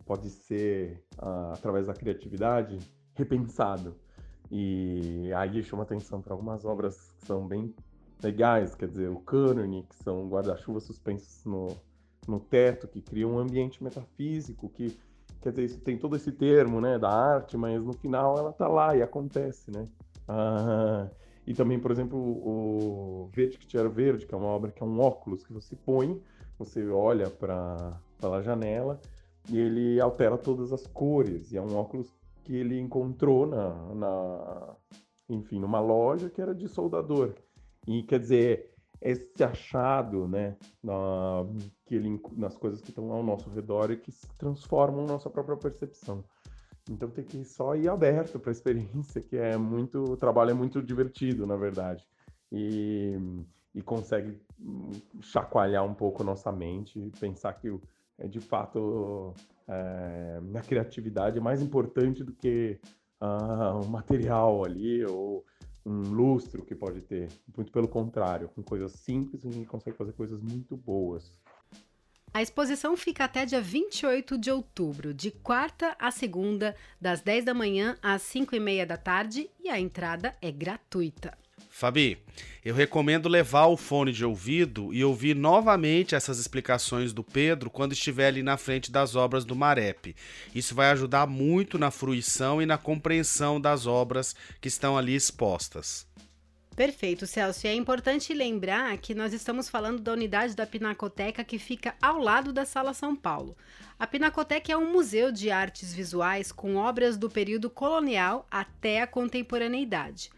pode 0.10 0.28
ser, 0.32 1.04
uh, 1.22 1.54
através 1.54 1.86
da 1.86 1.94
criatividade, 1.94 2.80
repensado. 3.14 3.96
E 4.50 5.32
aí 5.34 5.62
chama 5.62 5.84
atenção 5.84 6.20
para 6.20 6.34
algumas 6.34 6.66
obras 6.66 7.12
que 7.12 7.28
são 7.28 7.48
bem 7.48 7.76
legais, 8.24 8.74
quer 8.74 8.88
dizer, 8.88 9.08
o 9.08 9.20
cânone, 9.20 9.86
que 9.88 9.96
são 10.04 10.28
guarda-chuvas 10.28 10.84
suspensos 10.84 11.46
no, 11.46 11.68
no 12.28 12.40
teto, 12.40 12.88
que 12.88 13.04
cria 13.04 13.28
um 13.28 13.38
ambiente 13.38 13.84
metafísico, 13.84 14.68
que, 14.70 14.98
quer 15.42 15.52
dizer, 15.52 15.66
isso 15.66 15.80
tem 15.82 15.96
todo 15.96 16.16
esse 16.16 16.32
termo, 16.32 16.82
né, 16.82 16.98
da 16.98 17.12
arte, 17.12 17.56
mas 17.56 17.80
no 17.84 17.94
final 17.94 18.36
ela 18.36 18.52
tá 18.52 18.68
lá 18.68 18.98
e 18.98 19.04
acontece, 19.04 19.70
né. 19.70 19.86
Ah, 20.28 21.08
e 21.46 21.54
também, 21.54 21.80
por 21.80 21.92
exemplo, 21.92 22.18
o 22.18 23.30
Verde 23.32 23.60
que 23.60 23.68
Tira 23.68 23.88
Verde, 23.88 24.26
que 24.26 24.34
é 24.34 24.38
uma 24.38 24.48
obra 24.48 24.72
que 24.72 24.82
é 24.82 24.86
um 24.86 25.00
óculos 25.00 25.46
que 25.46 25.54
você 25.54 25.76
põe, 25.76 26.20
você 26.58 26.88
olha 26.88 27.30
para 27.30 28.02
a 28.22 28.42
janela 28.42 29.00
e 29.50 29.58
ele 29.58 30.00
altera 30.00 30.38
todas 30.38 30.72
as 30.72 30.86
cores. 30.88 31.52
E 31.52 31.58
é 31.58 31.62
um 31.62 31.76
óculos 31.76 32.12
que 32.44 32.56
ele 32.56 32.80
encontrou 32.80 33.46
na, 33.46 33.94
na 33.96 34.76
enfim, 35.30 35.60
numa 35.60 35.80
loja 35.80 36.30
que 36.30 36.42
era 36.42 36.54
de 36.54 36.68
soldador. 36.68 37.34
E 37.88 38.04
quer 38.04 38.20
dizer, 38.20 38.74
esse 39.02 39.44
achado, 39.44 40.28
né, 40.28 40.58
na, 40.84 41.46
que 41.86 41.96
ele, 41.96 42.22
nas 42.36 42.58
coisas 42.58 42.82
que 42.82 42.90
estão 42.90 43.12
ao 43.12 43.24
nosso 43.24 43.50
redor 43.50 43.92
e 43.92 43.98
que 43.98 44.12
transformam 44.38 45.06
nossa 45.06 45.30
própria 45.30 45.58
percepção. 45.58 46.24
Então 46.90 47.10
tem 47.10 47.24
que 47.24 47.44
só 47.46 47.76
ir 47.76 47.88
aberto 47.88 48.40
para 48.40 48.50
a 48.50 48.52
experiência, 48.52 49.22
que 49.22 49.38
é 49.38 49.56
muito, 49.58 50.04
o 50.04 50.18
trabalho 50.18 50.52
é 50.52 50.54
muito 50.54 50.82
divertido, 50.82 51.46
na 51.46 51.56
verdade. 51.56 52.06
E, 52.52 53.16
e 53.76 53.82
consegue 53.82 54.42
chacoalhar 55.22 55.86
um 55.86 55.94
pouco 55.94 56.24
nossa 56.24 56.52
mente, 56.52 57.12
pensar 57.20 57.54
que 57.54 57.70
o, 57.70 57.80
de 58.28 58.40
fato 58.40 59.34
é, 59.68 60.62
criatividade 60.68 61.38
é 61.38 61.42
mais 61.42 61.62
importante 61.62 62.24
do 62.24 62.34
que 62.34 62.80
uh, 63.22 63.84
um 63.84 63.88
material 63.88 64.64
ali 64.64 65.04
ou 65.06 65.46
um 65.86 66.02
lustro 66.12 66.64
que 66.64 66.76
pode 66.76 67.02
ter. 67.02 67.30
Muito 67.56 67.72
pelo 67.72 67.88
contrário, 67.88 68.50
com 68.50 68.62
coisas 68.62 68.92
simples 68.94 69.46
a 69.46 69.50
gente 69.50 69.68
consegue 69.68 69.98
fazer 69.98 70.14
coisas 70.14 70.42
muito 70.42 70.76
boas. 70.76 71.34
A 72.32 72.44
exposição 72.44 72.96
fica 72.96 73.26
até 73.26 73.44
dia 73.44 73.60
28 73.60 74.38
de 74.38 74.52
outubro, 74.52 75.14
de 75.16 75.32
quarta 75.32 75.96
a 75.98 76.12
segunda, 76.12 76.76
das 77.02 77.22
10 77.22 77.46
da 77.46 77.56
manhã 77.56 77.98
às 78.04 78.22
5 78.22 78.56
e 78.56 78.60
meia 78.60 78.86
da 78.86 78.98
tarde, 78.98 79.50
e 79.60 79.68
a 79.68 79.80
entrada 79.80 80.36
é 80.40 80.52
gratuita. 80.52 81.36
Fabi, 81.80 82.18
eu 82.66 82.76
recomendo 82.76 83.30
levar 83.30 83.68
o 83.68 83.78
fone 83.78 84.12
de 84.12 84.26
ouvido 84.26 84.94
e 84.94 85.02
ouvir 85.02 85.34
novamente 85.34 86.14
essas 86.14 86.38
explicações 86.38 87.14
do 87.14 87.24
Pedro 87.24 87.70
quando 87.70 87.94
estiver 87.94 88.28
ali 88.28 88.44
na 88.44 88.58
frente 88.58 88.92
das 88.92 89.16
obras 89.16 89.46
do 89.46 89.56
Marep. 89.56 90.14
Isso 90.54 90.76
vai 90.76 90.90
ajudar 90.90 91.26
muito 91.26 91.80
na 91.80 91.90
fruição 91.90 92.62
e 92.62 92.66
na 92.66 92.78
compreensão 92.78 93.62
das 93.62 93.88
obras 93.88 94.36
que 94.60 94.68
estão 94.68 94.98
ali 94.98 95.16
expostas. 95.16 96.06
Perfeito, 96.76 97.26
Celso. 97.26 97.66
E 97.66 97.70
é 97.70 97.74
importante 97.74 98.34
lembrar 98.34 98.98
que 98.98 99.16
nós 99.16 99.32
estamos 99.32 99.70
falando 99.70 100.02
da 100.02 100.12
unidade 100.12 100.58
da 100.58 100.68
Pinacoteca 100.68 101.46
que 101.46 101.58
fica 101.58 101.96
ao 102.02 102.18
lado 102.20 102.52
da 102.52 102.66
Sala 102.66 102.94
São 102.94 103.16
Paulo. 103.16 103.56
A 103.98 104.06
Pinacoteca 104.06 104.74
é 104.74 104.78
um 104.78 104.92
museu 104.92 105.32
de 105.32 105.50
artes 105.50 105.94
visuais 105.94 106.52
com 106.52 106.76
obras 106.76 107.16
do 107.16 107.30
período 107.30 107.70
colonial 107.70 108.46
até 108.52 109.02
a 109.02 109.08
contemporaneidade. 109.08 110.30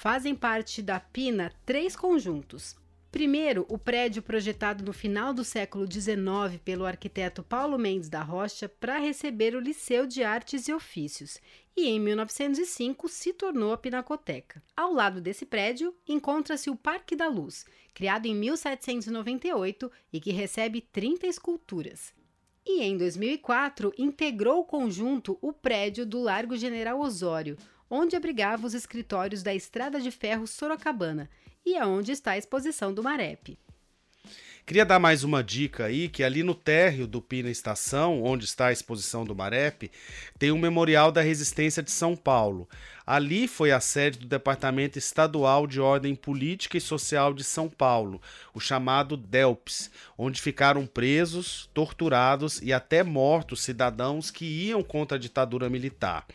Fazem 0.00 0.32
parte 0.32 0.80
da 0.80 1.00
Pina 1.00 1.52
três 1.66 1.96
conjuntos. 1.96 2.76
Primeiro, 3.10 3.66
o 3.68 3.76
prédio 3.76 4.22
projetado 4.22 4.84
no 4.84 4.92
final 4.92 5.34
do 5.34 5.42
século 5.42 5.90
XIX 5.90 6.62
pelo 6.64 6.86
arquiteto 6.86 7.42
Paulo 7.42 7.76
Mendes 7.76 8.08
da 8.08 8.22
Rocha 8.22 8.68
para 8.68 9.00
receber 9.00 9.56
o 9.56 9.60
Liceu 9.60 10.06
de 10.06 10.22
Artes 10.22 10.68
e 10.68 10.72
Ofícios, 10.72 11.40
e 11.76 11.88
em 11.88 11.98
1905 11.98 13.08
se 13.08 13.32
tornou 13.32 13.72
a 13.72 13.76
Pinacoteca. 13.76 14.62
Ao 14.76 14.92
lado 14.92 15.20
desse 15.20 15.44
prédio 15.44 15.92
encontra-se 16.06 16.70
o 16.70 16.76
Parque 16.76 17.16
da 17.16 17.26
Luz, 17.26 17.66
criado 17.92 18.26
em 18.26 18.36
1798 18.36 19.90
e 20.12 20.20
que 20.20 20.30
recebe 20.30 20.80
30 20.80 21.26
esculturas. 21.26 22.14
E 22.64 22.82
em 22.82 22.96
2004 22.96 23.92
integrou 23.98 24.60
o 24.60 24.64
conjunto 24.64 25.36
o 25.42 25.52
prédio 25.52 26.06
do 26.06 26.20
Largo 26.20 26.56
General 26.56 27.00
Osório, 27.00 27.56
onde 27.90 28.16
abrigava 28.16 28.66
os 28.66 28.74
escritórios 28.74 29.42
da 29.42 29.54
Estrada 29.54 30.00
de 30.00 30.10
Ferro 30.10 30.46
Sorocabana 30.46 31.28
e 31.64 31.76
é 31.76 31.84
onde 31.84 32.12
está 32.12 32.32
a 32.32 32.38
exposição 32.38 32.92
do 32.92 33.02
Marep. 33.02 33.58
Queria 34.68 34.84
dar 34.84 34.98
mais 34.98 35.24
uma 35.24 35.42
dica 35.42 35.86
aí, 35.86 36.10
que 36.10 36.22
ali 36.22 36.42
no 36.42 36.54
térreo 36.54 37.06
do 37.06 37.22
Pina 37.22 37.48
Estação, 37.48 38.22
onde 38.22 38.44
está 38.44 38.66
a 38.66 38.72
exposição 38.72 39.24
do 39.24 39.34
Marep, 39.34 39.90
tem 40.38 40.52
um 40.52 40.58
memorial 40.58 41.10
da 41.10 41.22
resistência 41.22 41.82
de 41.82 41.90
São 41.90 42.14
Paulo. 42.14 42.68
Ali 43.06 43.48
foi 43.48 43.72
a 43.72 43.80
sede 43.80 44.18
do 44.18 44.26
Departamento 44.26 44.98
Estadual 44.98 45.66
de 45.66 45.80
Ordem 45.80 46.14
Política 46.14 46.76
e 46.76 46.82
Social 46.82 47.32
de 47.32 47.42
São 47.42 47.66
Paulo, 47.66 48.20
o 48.52 48.60
chamado 48.60 49.16
DELPS, 49.16 49.90
onde 50.18 50.42
ficaram 50.42 50.86
presos, 50.86 51.70
torturados 51.72 52.60
e 52.60 52.70
até 52.70 53.02
mortos 53.02 53.62
cidadãos 53.62 54.30
que 54.30 54.44
iam 54.44 54.82
contra 54.82 55.16
a 55.16 55.20
ditadura 55.20 55.70
militar. 55.70 56.26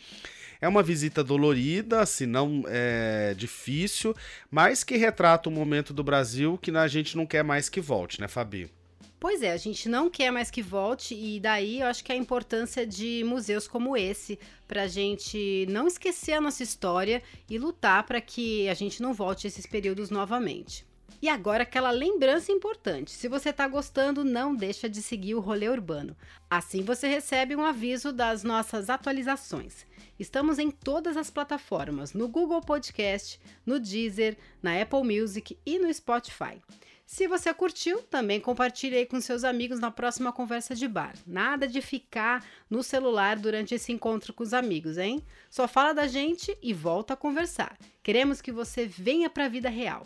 É 0.64 0.68
uma 0.70 0.82
visita 0.82 1.22
dolorida, 1.22 2.06
se 2.06 2.26
não 2.26 2.64
é, 2.70 3.34
difícil, 3.34 4.16
mas 4.50 4.82
que 4.82 4.96
retrata 4.96 5.50
um 5.50 5.52
momento 5.52 5.94
do 5.94 6.06
Brasil 6.06 6.58
que 6.58 6.72
a 6.72 6.88
gente 6.88 7.18
não 7.18 7.26
quer 7.26 7.44
mais 7.44 7.68
que 7.68 7.82
volte, 7.82 8.22
né, 8.22 8.30
Fabi? 8.30 8.72
Pois 9.20 9.42
é, 9.42 9.52
a 9.52 9.58
gente 9.58 9.90
não 9.90 10.10
quer 10.10 10.32
mais 10.32 10.50
que 10.50 10.62
volte, 10.62 11.14
e 11.16 11.38
daí 11.42 11.82
eu 11.82 11.88
acho 11.88 12.02
que 12.02 12.14
a 12.14 12.16
importância 12.16 12.88
de 12.88 13.26
museus 13.26 13.68
como 13.68 13.98
esse, 13.98 14.40
para 14.66 14.84
a 14.84 14.88
gente 14.88 15.66
não 15.70 15.86
esquecer 15.86 16.32
a 16.32 16.40
nossa 16.40 16.64
história 16.64 17.22
e 17.50 17.58
lutar 17.58 18.04
para 18.04 18.22
que 18.22 18.70
a 18.70 18.74
gente 18.74 19.02
não 19.02 19.14
volte 19.14 19.46
a 19.46 19.50
esses 19.50 19.66
períodos 19.66 20.10
novamente. 20.10 20.86
E 21.22 21.28
agora 21.28 21.64
aquela 21.64 21.92
lembrança 21.92 22.54
importante. 22.54 23.12
Se 23.12 23.28
você 23.28 23.50
está 23.50 23.68
gostando, 23.68 24.24
não 24.24 24.56
deixa 24.56 24.88
de 24.88 25.02
seguir 25.02 25.36
o 25.36 25.42
Rolê 25.42 25.68
Urbano. 25.68 26.16
Assim 26.50 26.84
você 26.84 27.08
recebe 27.08 27.54
um 27.54 27.66
aviso 27.66 28.14
das 28.14 28.44
nossas 28.44 28.90
atualizações. 28.90 29.86
Estamos 30.20 30.60
em 30.60 30.70
todas 30.70 31.18
as 31.18 31.30
plataformas, 31.30 32.14
no 32.14 32.28
Google 32.28 32.62
Podcast, 32.62 33.40
no 33.66 33.80
Deezer, 33.80 34.38
na 34.62 34.80
Apple 34.80 35.04
Music 35.04 35.58
e 35.66 35.80
no 35.80 35.92
Spotify. 35.94 36.62
Se 37.06 37.28
você 37.28 37.54
curtiu, 37.54 38.02
também 38.04 38.40
compartilhe 38.40 38.96
aí 38.96 39.06
com 39.06 39.20
seus 39.20 39.44
amigos 39.44 39.80
na 39.80 39.92
próxima 39.92 40.32
conversa 40.32 40.74
de 40.74 40.88
bar. 40.88 41.14
Nada 41.28 41.68
de 41.68 41.82
ficar 41.82 42.46
no 42.70 42.82
celular 42.82 43.38
durante 43.38 43.76
esse 43.76 43.92
encontro 43.92 44.34
com 44.34 44.44
os 44.44 44.54
amigos, 44.54 44.98
hein? 44.98 45.24
Só 45.50 45.68
fala 45.68 45.94
da 45.94 46.08
gente 46.08 46.58
e 46.62 46.74
volta 46.74 47.14
a 47.14 47.18
conversar. 47.18 47.78
Queremos 48.02 48.42
que 48.42 48.52
você 48.52 48.86
venha 48.86 49.30
para 49.30 49.46
a 49.46 49.50
vida 49.50 49.70
real. 49.70 50.04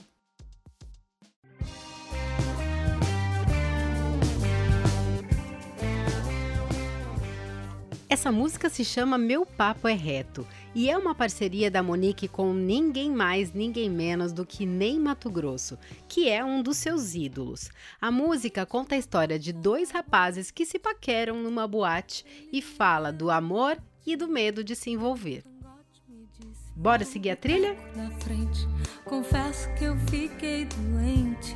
Essa 8.17 8.31
música 8.31 8.67
se 8.67 8.83
chama 8.83 9.15
Meu 9.15 9.45
Papo 9.45 9.87
é 9.87 9.93
Reto 9.93 10.45
e 10.73 10.89
é 10.89 10.97
uma 10.97 11.13
parceria 11.13 11.69
da 11.69 11.83
Monique 11.83 12.27
com 12.27 12.51
ninguém 12.51 13.11
mais, 13.11 13.53
ninguém 13.53 13.91
menos 13.91 14.33
do 14.33 14.43
que 14.43 14.65
Ney 14.65 14.97
Mato 14.97 15.29
Grosso, 15.29 15.77
que 16.09 16.27
é 16.27 16.43
um 16.43 16.63
dos 16.63 16.77
seus 16.77 17.13
ídolos. 17.13 17.69
A 18.01 18.09
música 18.09 18.65
conta 18.65 18.95
a 18.95 18.97
história 18.97 19.37
de 19.37 19.53
dois 19.53 19.91
rapazes 19.91 20.49
que 20.49 20.65
se 20.65 20.79
paqueram 20.79 21.43
numa 21.43 21.67
boate 21.67 22.25
e 22.51 22.59
fala 22.59 23.13
do 23.13 23.29
amor 23.29 23.77
e 24.03 24.15
do 24.15 24.27
medo 24.27 24.63
de 24.63 24.75
se 24.75 24.89
envolver. 24.89 25.43
Bora 26.75 27.05
seguir 27.05 27.29
a 27.29 27.35
trilha? 27.35 27.77
Na 27.95 28.09
frente, 28.19 28.67
confesso 29.05 29.71
que 29.75 29.83
eu 29.83 29.95
fiquei 30.09 30.65
doente. 30.65 31.53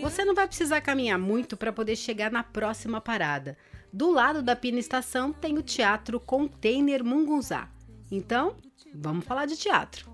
Você 0.00 0.24
não 0.24 0.34
vai 0.34 0.46
precisar 0.46 0.80
caminhar 0.80 1.18
muito 1.18 1.58
para 1.58 1.72
poder 1.74 1.94
chegar 1.94 2.32
na 2.32 2.42
próxima 2.42 3.02
parada. 3.02 3.58
Do 3.92 4.10
lado 4.10 4.40
da 4.40 4.54
Pina 4.54 4.78
Estação 4.78 5.32
tem 5.32 5.58
o 5.58 5.62
Teatro 5.62 6.20
Container 6.20 7.02
Mungunzá. 7.02 7.68
Então, 8.10 8.54
vamos 8.94 9.24
falar 9.24 9.46
de 9.46 9.56
teatro. 9.56 10.08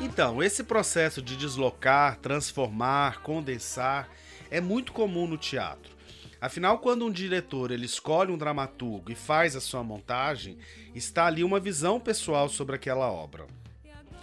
Então, 0.00 0.42
esse 0.42 0.64
processo 0.64 1.22
de 1.22 1.36
deslocar, 1.36 2.18
transformar, 2.18 3.22
condensar 3.22 4.08
é 4.50 4.60
muito 4.60 4.92
comum 4.92 5.28
no 5.28 5.38
teatro. 5.38 5.92
Afinal, 6.40 6.80
quando 6.80 7.06
um 7.06 7.10
diretor 7.12 7.70
ele 7.70 7.86
escolhe 7.86 8.32
um 8.32 8.36
dramaturgo 8.36 9.12
e 9.12 9.14
faz 9.14 9.54
a 9.54 9.60
sua 9.60 9.84
montagem, 9.84 10.58
está 10.92 11.26
ali 11.26 11.44
uma 11.44 11.60
visão 11.60 12.00
pessoal 12.00 12.48
sobre 12.48 12.74
aquela 12.74 13.08
obra. 13.08 13.46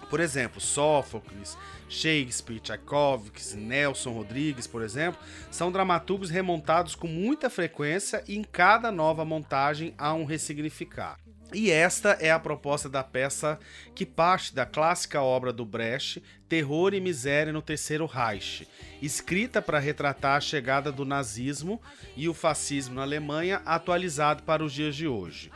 Por 0.09 0.19
exemplo, 0.19 0.59
Sófocles, 0.59 1.57
Shakespeare, 1.87 2.59
Tchaikovsky, 2.59 3.55
Nelson 3.55 4.11
Rodrigues, 4.11 4.65
por 4.65 4.81
exemplo, 4.81 5.21
são 5.51 5.71
dramaturgos 5.71 6.29
remontados 6.29 6.95
com 6.95 7.07
muita 7.07 7.49
frequência 7.49 8.23
e 8.27 8.35
em 8.35 8.43
cada 8.43 8.91
nova 8.91 9.23
montagem 9.23 9.93
há 9.97 10.13
um 10.13 10.25
ressignificar. 10.25 11.19
E 11.51 11.71
esta 11.71 12.11
é 12.19 12.29
a 12.29 12.37
proposta 12.37 12.87
da 12.87 13.03
peça 13.03 13.59
que 13.95 14.05
parte 14.05 14.53
da 14.53 14.67
clássica 14.67 15.21
obra 15.21 15.51
do 15.51 15.65
Brecht, 15.65 16.21
Terror 16.47 16.93
e 16.93 17.01
Miséria 17.01 17.51
no 17.51 17.61
Terceiro 17.61 18.05
Reich, 18.05 18.67
escrita 19.01 19.59
para 19.59 19.79
retratar 19.79 20.37
a 20.37 20.41
chegada 20.41 20.91
do 20.91 21.05
nazismo 21.05 21.81
e 22.15 22.29
o 22.29 22.35
fascismo 22.35 22.95
na 22.95 23.01
Alemanha, 23.01 23.63
atualizado 23.65 24.43
para 24.43 24.63
os 24.63 24.71
dias 24.71 24.95
de 24.95 25.07
hoje. 25.07 25.51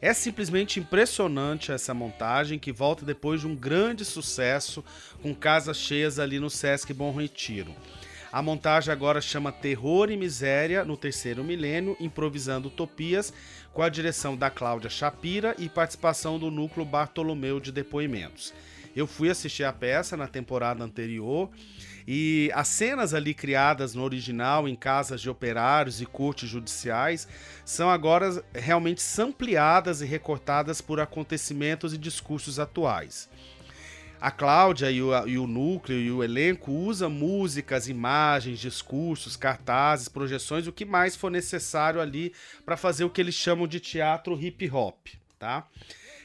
É 0.00 0.14
simplesmente 0.14 0.78
impressionante 0.78 1.72
essa 1.72 1.92
montagem 1.92 2.58
que 2.58 2.70
volta 2.70 3.04
depois 3.04 3.40
de 3.40 3.48
um 3.48 3.56
grande 3.56 4.04
sucesso 4.04 4.84
com 5.20 5.34
casas 5.34 5.76
cheias 5.76 6.20
ali 6.20 6.38
no 6.38 6.48
Sesc 6.48 6.92
Bom 6.94 7.12
Retiro. 7.12 7.74
A 8.30 8.40
montagem 8.40 8.92
agora 8.92 9.20
chama 9.20 9.50
Terror 9.50 10.10
e 10.10 10.16
Miséria 10.16 10.84
no 10.84 10.96
terceiro 10.96 11.42
milênio, 11.42 11.96
improvisando 11.98 12.68
utopias, 12.68 13.32
com 13.72 13.82
a 13.82 13.88
direção 13.88 14.36
da 14.36 14.50
Cláudia 14.50 14.90
Shapira 14.90 15.54
e 15.58 15.68
participação 15.68 16.38
do 16.38 16.50
núcleo 16.50 16.84
Bartolomeu 16.84 17.58
de 17.58 17.72
depoimentos. 17.72 18.54
Eu 18.94 19.06
fui 19.06 19.30
assistir 19.30 19.64
a 19.64 19.72
peça 19.72 20.16
na 20.16 20.26
temporada 20.26 20.84
anterior 20.84 21.50
e 22.10 22.50
as 22.54 22.68
cenas 22.68 23.12
ali 23.12 23.34
criadas 23.34 23.94
no 23.94 24.02
original 24.02 24.66
em 24.66 24.74
casas 24.74 25.20
de 25.20 25.28
operários 25.28 26.00
e 26.00 26.06
cortes 26.06 26.48
judiciais 26.48 27.28
são 27.66 27.90
agora 27.90 28.42
realmente 28.54 29.02
ampliadas 29.20 30.00
e 30.00 30.06
recortadas 30.06 30.80
por 30.80 31.00
acontecimentos 31.00 31.92
e 31.92 31.98
discursos 31.98 32.58
atuais. 32.58 33.28
A 34.18 34.30
Cláudia 34.30 34.90
e 34.90 35.02
o, 35.02 35.28
e 35.28 35.36
o, 35.36 35.46
núcleo 35.46 36.00
e 36.00 36.10
o 36.10 36.24
elenco 36.24 36.72
usa 36.72 37.10
músicas, 37.10 37.88
imagens, 37.88 38.58
discursos, 38.58 39.36
cartazes, 39.36 40.08
projeções, 40.08 40.66
o 40.66 40.72
que 40.72 40.86
mais 40.86 41.14
for 41.14 41.30
necessário 41.30 42.00
ali 42.00 42.32
para 42.64 42.78
fazer 42.78 43.04
o 43.04 43.10
que 43.10 43.20
eles 43.20 43.34
chamam 43.34 43.68
de 43.68 43.80
teatro 43.80 44.40
hip 44.40 44.70
hop, 44.70 45.08
tá? 45.38 45.68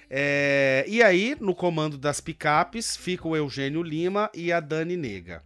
É, 0.09 0.85
e 0.87 1.01
aí, 1.01 1.35
no 1.39 1.55
comando 1.55 1.97
das 1.97 2.19
picapes, 2.19 2.95
fica 2.95 3.27
o 3.27 3.35
Eugênio 3.35 3.81
Lima 3.81 4.29
e 4.33 4.51
a 4.51 4.59
Dani 4.59 4.97
Nega. 4.97 5.43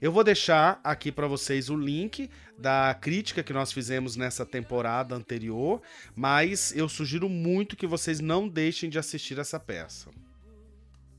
Eu 0.00 0.12
vou 0.12 0.22
deixar 0.22 0.80
aqui 0.84 1.10
para 1.10 1.26
vocês 1.26 1.68
o 1.68 1.76
link 1.76 2.30
da 2.56 2.96
crítica 3.00 3.42
que 3.42 3.52
nós 3.52 3.72
fizemos 3.72 4.14
nessa 4.16 4.46
temporada 4.46 5.14
anterior, 5.14 5.82
mas 6.14 6.74
eu 6.76 6.88
sugiro 6.88 7.28
muito 7.28 7.76
que 7.76 7.86
vocês 7.86 8.20
não 8.20 8.48
deixem 8.48 8.88
de 8.88 8.98
assistir 8.98 9.38
essa 9.38 9.58
peça. 9.58 10.10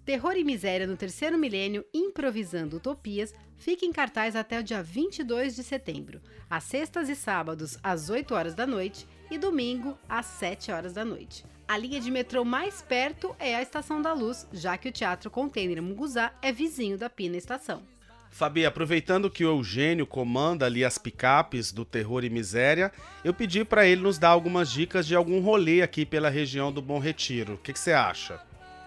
Terror 0.05 0.35
e 0.35 0.43
Miséria 0.43 0.87
no 0.87 0.97
Terceiro 0.97 1.37
Milênio, 1.37 1.85
Improvisando 1.93 2.77
Utopias, 2.77 3.33
fica 3.57 3.85
em 3.85 3.91
cartaz 3.91 4.35
até 4.35 4.59
o 4.59 4.63
dia 4.63 4.81
22 4.81 5.55
de 5.55 5.63
setembro, 5.63 6.21
às 6.49 6.63
sextas 6.63 7.09
e 7.09 7.15
sábados 7.15 7.77
às 7.83 8.09
8 8.09 8.33
horas 8.33 8.55
da 8.55 8.65
noite 8.65 9.05
e 9.29 9.37
domingo 9.37 9.97
às 10.07 10.25
7 10.25 10.71
horas 10.71 10.93
da 10.93 11.05
noite. 11.05 11.45
A 11.69 11.77
linha 11.77 12.01
de 12.01 12.09
metrô 12.09 12.43
mais 12.43 12.81
perto 12.81 13.35
é 13.37 13.55
a 13.55 13.61
Estação 13.61 14.01
da 14.01 14.11
Luz, 14.11 14.47
já 14.51 14.75
que 14.75 14.89
o 14.89 14.91
Teatro 14.91 15.29
Container 15.29 15.79
Munguzá 15.83 16.33
é 16.41 16.51
vizinho 16.51 16.97
da 16.97 17.11
Pina 17.11 17.37
Estação. 17.37 17.83
Fabi, 18.31 18.65
aproveitando 18.65 19.29
que 19.29 19.45
o 19.45 19.49
Eugênio 19.55 20.07
comanda 20.07 20.65
ali 20.65 20.83
as 20.83 20.97
picapes 20.97 21.71
do 21.71 21.85
Terror 21.85 22.23
e 22.23 22.29
Miséria, 22.31 22.91
eu 23.23 23.35
pedi 23.35 23.63
para 23.63 23.85
ele 23.85 24.01
nos 24.01 24.17
dar 24.17 24.29
algumas 24.29 24.71
dicas 24.71 25.05
de 25.05 25.15
algum 25.15 25.41
rolê 25.41 25.83
aqui 25.83 26.07
pela 26.07 26.27
região 26.27 26.71
do 26.71 26.81
Bom 26.81 26.97
Retiro. 26.97 27.53
O 27.53 27.57
que 27.59 27.77
você 27.77 27.93
acha? 27.93 28.41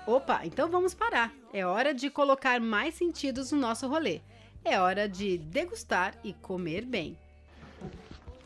Opa, 0.05 0.41
então 0.45 0.69
vamos 0.69 0.93
parar. 0.93 1.33
É 1.53 1.65
hora 1.65 1.95
de 1.95 2.11
colocar 2.11 2.61
mais 2.61 2.97
sentidos 2.97 3.53
no 3.53 3.61
nosso 3.61 3.87
rolê. 3.87 4.21
É 4.65 4.81
hora 4.81 5.09
de 5.09 5.39
degustar 5.39 6.17
e 6.25 6.33
comer 6.33 6.85
bem. 6.85 7.17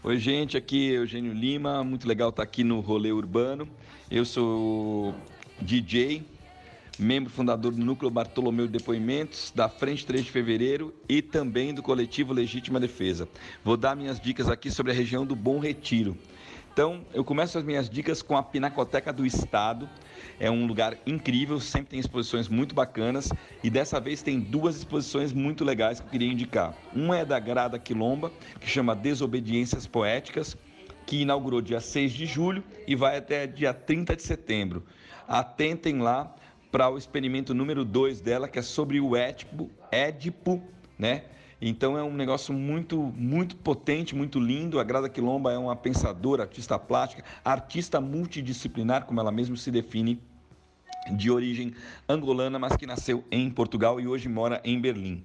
Oi, 0.05 0.19
gente, 0.19 0.59
aqui 0.59 0.93
é 0.93 0.99
Eugênio 0.99 1.33
Lima. 1.33 1.83
Muito 1.83 2.07
legal 2.07 2.29
estar 2.29 2.43
aqui 2.43 2.63
no 2.63 2.81
Rolê 2.81 3.11
Urbano. 3.11 3.67
Eu 4.09 4.25
sou 4.25 5.13
DJ, 5.61 6.25
membro 6.97 7.29
fundador 7.29 7.73
do 7.73 7.85
Núcleo 7.85 8.09
Bartolomeu 8.09 8.67
de 8.67 8.79
Depoimentos, 8.79 9.53
da 9.53 9.69
Frente 9.69 10.07
3 10.07 10.27
de 10.27 10.31
Fevereiro 10.31 10.95
e 11.09 11.21
também 11.21 11.75
do 11.75 11.83
coletivo 11.83 12.33
Legítima 12.33 12.79
Defesa. 12.79 13.29
Vou 13.65 13.77
dar 13.77 13.97
minhas 13.97 14.21
dicas 14.21 14.49
aqui 14.49 14.71
sobre 14.71 14.93
a 14.93 14.95
região 14.95 15.27
do 15.27 15.35
Bom 15.35 15.59
Retiro. 15.59 16.17
Então, 16.73 17.05
eu 17.13 17.25
começo 17.25 17.59
as 17.59 17.65
minhas 17.65 17.91
dicas 17.91 18.23
com 18.23 18.37
a 18.37 18.43
Pinacoteca 18.45 19.13
do 19.13 19.27
Estado. 19.27 19.89
É 20.39 20.49
um 20.49 20.67
lugar 20.67 20.97
incrível, 21.05 21.59
sempre 21.59 21.91
tem 21.91 21.99
exposições 21.99 22.49
muito 22.49 22.77
bacanas 22.77 23.33
e 23.65 23.69
dessa 23.69 23.99
vez 23.99 24.23
tem 24.23 24.39
duas 24.39 24.77
exposições 24.77 25.33
muito 25.33 25.65
legais 25.65 25.99
que 25.99 26.07
eu 26.07 26.11
queria 26.11 26.31
indicar. 26.31 26.75
Uma 26.95 27.19
é 27.19 27.25
da 27.25 27.41
Grada 27.41 27.77
Quilomba, 27.77 28.31
que 28.61 28.69
chama 28.69 28.95
Desobediências 28.95 29.85
Poéticas, 29.85 30.57
que 31.07 31.23
inaugurou 31.23 31.63
dia 31.63 31.81
6 31.81 32.13
de 32.13 32.27
julho 32.27 32.65
e 32.87 32.97
vai 32.97 33.17
até 33.17 33.47
dia 33.47 33.73
30 33.73 34.17
de 34.17 34.23
setembro. 34.23 34.85
Atentem 35.27 36.01
lá 36.01 36.35
para 36.71 36.91
o 36.91 36.99
experimento 36.99 37.55
número 37.55 37.85
2 37.85 38.21
dela, 38.21 38.49
que 38.49 38.59
é 38.59 38.63
sobre 38.63 39.01
o 39.01 39.17
Édipo, 39.17 39.71
Édipo, 39.91 40.63
né? 40.99 41.23
Então 41.61 41.97
é 41.97 42.03
um 42.03 42.13
negócio 42.13 42.53
muito, 42.53 43.01
muito 43.17 43.57
potente, 43.57 44.15
muito 44.15 44.39
lindo. 44.39 44.79
A 44.79 44.85
Grada 44.85 45.09
Quilomba 45.09 45.53
é 45.53 45.57
uma 45.57 45.75
pensadora, 45.75 46.43
artista 46.43 46.79
plástica, 46.79 47.25
artista 47.43 48.01
multidisciplinar, 48.01 49.07
como 49.07 49.21
ela 49.21 49.33
mesma 49.33 49.57
se 49.57 49.71
define, 49.71 50.21
de 51.13 51.31
origem 51.31 51.73
angolana, 52.09 52.59
mas 52.59 52.77
que 52.77 52.87
nasceu 52.87 53.25
em 53.31 53.49
Portugal 53.49 54.01
e 54.01 54.07
hoje 54.07 54.29
mora 54.29 54.61
em 54.65 54.79
Berlim. 54.81 55.25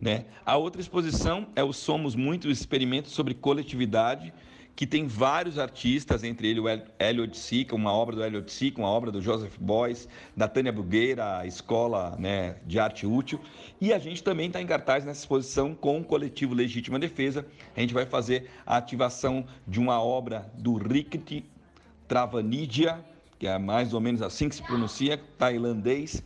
Né? 0.00 0.24
A 0.44 0.56
outra 0.56 0.80
exposição 0.80 1.48
é 1.54 1.62
o 1.62 1.72
Somos 1.72 2.14
Muito, 2.14 2.50
experimento 2.50 3.08
sobre 3.08 3.34
coletividade, 3.34 4.32
que 4.78 4.86
tem 4.86 5.08
vários 5.08 5.58
artistas, 5.58 6.22
entre 6.22 6.46
eles 6.46 6.62
o 6.62 6.68
Hélio 7.00 7.34
Sica, 7.34 7.74
uma 7.74 7.92
obra 7.92 8.14
do 8.14 8.22
Hélio 8.22 8.48
Sica, 8.48 8.78
uma 8.78 8.88
obra 8.88 9.10
do 9.10 9.20
Joseph 9.20 9.56
Beuys, 9.58 10.08
da 10.36 10.46
Tânia 10.46 10.70
Bugueira, 10.70 11.38
a 11.38 11.46
Escola 11.46 12.14
né, 12.16 12.54
de 12.64 12.78
Arte 12.78 13.04
Útil. 13.04 13.40
E 13.80 13.92
a 13.92 13.98
gente 13.98 14.22
também 14.22 14.46
está 14.46 14.62
em 14.62 14.66
cartaz 14.68 15.04
nessa 15.04 15.18
exposição 15.18 15.74
com 15.74 15.98
o 15.98 16.04
coletivo 16.04 16.54
Legítima 16.54 16.96
Defesa. 16.96 17.44
A 17.76 17.80
gente 17.80 17.92
vai 17.92 18.06
fazer 18.06 18.48
a 18.64 18.76
ativação 18.76 19.44
de 19.66 19.80
uma 19.80 20.00
obra 20.00 20.48
do 20.54 20.74
Rikti 20.74 21.44
Travanidia, 22.06 23.04
que 23.36 23.48
é 23.48 23.58
mais 23.58 23.92
ou 23.92 24.00
menos 24.00 24.22
assim 24.22 24.48
que 24.48 24.54
se 24.54 24.62
pronuncia, 24.62 25.20
tailandês. 25.36 26.22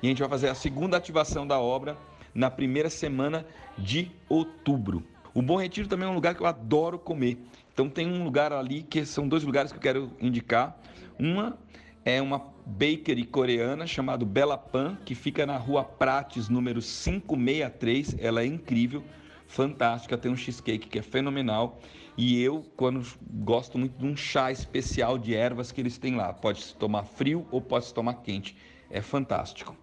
E 0.00 0.06
a 0.06 0.10
gente 0.10 0.20
vai 0.20 0.28
fazer 0.28 0.48
a 0.48 0.54
segunda 0.54 0.96
ativação 0.96 1.44
da 1.44 1.58
obra 1.58 1.98
na 2.32 2.52
primeira 2.52 2.88
semana 2.88 3.44
de 3.76 4.12
outubro. 4.28 5.02
O 5.36 5.42
Bom 5.42 5.56
Retiro 5.56 5.86
também 5.86 6.08
é 6.08 6.10
um 6.10 6.14
lugar 6.14 6.34
que 6.34 6.40
eu 6.40 6.46
adoro 6.46 6.98
comer. 6.98 7.36
Então 7.76 7.90
tem 7.90 8.06
um 8.06 8.24
lugar 8.24 8.54
ali 8.54 8.82
que 8.82 9.04
são 9.04 9.28
dois 9.28 9.44
lugares 9.44 9.70
que 9.70 9.76
eu 9.76 9.82
quero 9.82 10.10
indicar. 10.18 10.80
Uma 11.18 11.58
é 12.06 12.22
uma 12.22 12.42
bakery 12.64 13.22
coreana 13.24 13.86
chamada 13.86 14.24
Bela 14.24 14.56
Pan, 14.56 14.96
que 15.04 15.14
fica 15.14 15.44
na 15.44 15.58
rua 15.58 15.84
Prates, 15.84 16.48
número 16.48 16.80
563. 16.80 18.16
Ela 18.18 18.40
é 18.40 18.46
incrível, 18.46 19.04
fantástica, 19.46 20.16
tem 20.16 20.32
um 20.32 20.36
cheesecake 20.36 20.88
que 20.88 21.00
é 21.00 21.02
fenomenal. 21.02 21.78
E 22.16 22.40
eu, 22.40 22.64
quando 22.78 23.06
gosto 23.44 23.76
muito 23.76 23.98
de 23.98 24.06
um 24.06 24.16
chá 24.16 24.50
especial 24.50 25.18
de 25.18 25.34
ervas 25.34 25.70
que 25.70 25.78
eles 25.78 25.98
têm 25.98 26.16
lá, 26.16 26.32
pode 26.32 26.62
se 26.62 26.74
tomar 26.76 27.04
frio 27.04 27.46
ou 27.50 27.60
pode 27.60 27.84
se 27.84 27.92
tomar 27.92 28.14
quente. 28.22 28.56
É 28.90 29.02
fantástico. 29.02 29.76